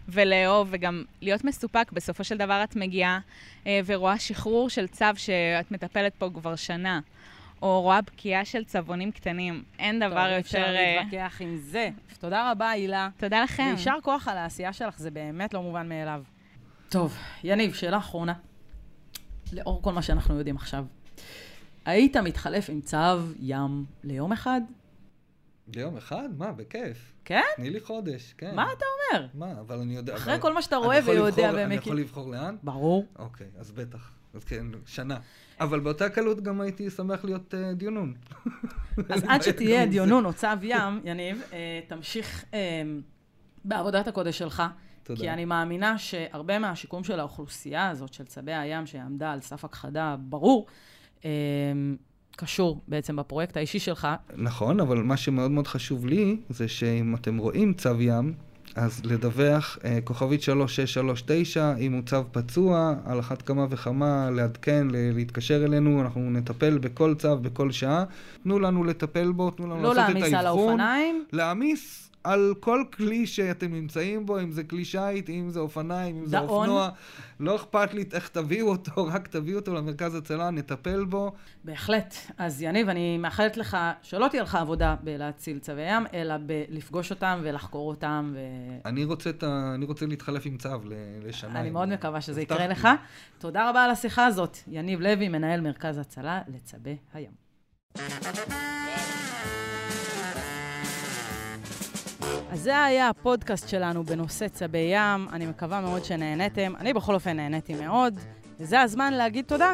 [0.07, 3.19] ולאהוב וגם להיות מסופק, בסופו של דבר את מגיעה
[3.67, 6.99] אה, ורואה שחרור של צו שאת מטפלת פה כבר שנה,
[7.62, 9.64] או רואה בקיעה של צבונים קטנים.
[9.80, 10.39] אין דבר טוב, יותר...
[10.39, 11.89] אפשר אה, להתווכח עם זה.
[12.20, 13.10] תודה רבה, הילה.
[13.18, 13.64] תודה לכם.
[13.68, 16.24] ויישר כוח על העשייה שלך, זה באמת לא מובן מאליו.
[16.89, 18.34] טוב, יניב, שאלה אחרונה.
[19.53, 20.86] לאור כל מה שאנחנו יודעים עכשיו,
[21.86, 22.97] היית מתחלף עם צו
[23.39, 24.62] ים ליום אחד?
[25.76, 26.30] ליום אחד?
[26.38, 27.14] מה, בכיף.
[27.26, 27.41] כן?
[27.55, 28.55] תני לי חודש, כן.
[28.55, 28.86] מה אתה
[29.16, 29.28] אומר?
[29.34, 30.16] מה, אבל אני יודע...
[30.16, 31.76] אחרי אבל- כל מה שאתה רואה ויודע לבחור- אני.
[31.76, 32.55] יכול לבחור לאן?
[32.64, 33.05] ברור.
[33.20, 34.12] אוקיי, אז בטח.
[34.34, 35.17] אז כן, שנה.
[35.59, 38.13] אבל באותה קלות גם הייתי שמח להיות אה, דיונון.
[39.09, 42.82] אז עד שתהיה דיונון או צו ים, יניב, אה, תמשיך אה,
[43.65, 44.63] בעבודת הקודש שלך.
[45.03, 45.21] תודה.
[45.21, 50.15] כי אני מאמינה שהרבה מהשיקום של האוכלוסייה הזאת, של צבי הים, שעמדה על סף הכחדה
[50.19, 50.67] ברור,
[51.25, 51.30] אה,
[52.38, 54.07] קשור בעצם בפרויקט האישי שלך.
[54.36, 58.34] נכון, אבל מה שמאוד מאוד חשוב לי, זה שאם אתם רואים צב ים,
[58.76, 65.15] אז לדווח, אה, כוכבית 3639, אם הוא צב פצוע, על אחת כמה וכמה לעדכן, ל-
[65.15, 68.03] להתקשר אלינו, אנחנו נטפל בכל צב, בכל שעה.
[68.43, 70.30] תנו לנו לטפל בו, תנו לנו לא לעשות את האבחון.
[70.30, 71.26] להעמיס על האופניים.
[71.34, 76.26] להעמיס על כל כלי שאתם נמצאים בו, אם זה כלי שיט, אם זה אופניים, אם
[76.26, 76.70] זה דאון.
[76.70, 76.89] אופנוע.
[77.39, 81.32] לא אכפת לי איך תביאו אותו, רק תביאו אותו למרכז הצלה, נטפל בו.
[81.63, 82.15] בהחלט.
[82.38, 87.39] אז יניב, אני מאחלת לך שלא תהיה לך עבודה בלהציל צבי ים, אלא בלפגוש אותם
[87.43, 88.34] ולחקור אותם.
[88.36, 88.39] ו...
[88.86, 89.76] אני רוצה, ה...
[89.76, 90.70] אני רוצה להתחלף עם צו
[91.22, 91.59] לשנה.
[91.59, 92.67] אני מאוד מקווה שזה יקרה.
[92.70, 92.88] לך.
[93.38, 94.57] תודה רבה על השיחה הזאת.
[94.67, 97.32] יניב לוי, מנהל מרכז הצלה לצבי הים.
[102.51, 105.27] אז זה היה הפודקאסט שלנו בנושא צבי ים.
[105.31, 106.75] אני מקווה מאוד שנהניתם.
[106.75, 108.19] אני בכל אופן נהניתי מאוד.
[108.59, 109.73] וזה הזמן להגיד תודה.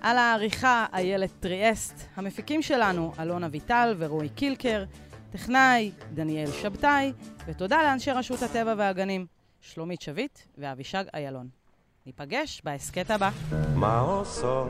[0.00, 4.84] על העריכה איילת טריאסט, המפיקים שלנו אלון אביטל ורועי קילקר,
[5.32, 7.12] טכנאי דניאל שבתאי,
[7.46, 9.26] ותודה לאנשי רשות הטבע והגנים,
[9.60, 11.48] שלומית שביט ואבישג איילון.
[12.06, 13.30] ניפגש בהסכת הבא.
[13.74, 14.68] מה עושות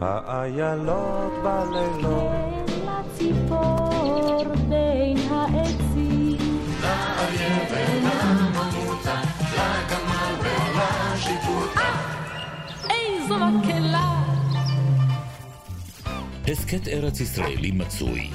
[0.00, 2.48] האיילות בלילות?
[13.38, 14.22] איזו מקהלה!
[16.48, 18.30] הסכת ארץ ישראלי מצוי.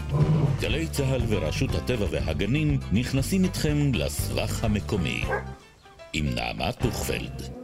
[0.60, 5.24] גלי צה"ל ורשות הטבע והגנים נכנסים איתכם לסבך המקומי.
[6.14, 7.63] עם נעמה טוכפלד.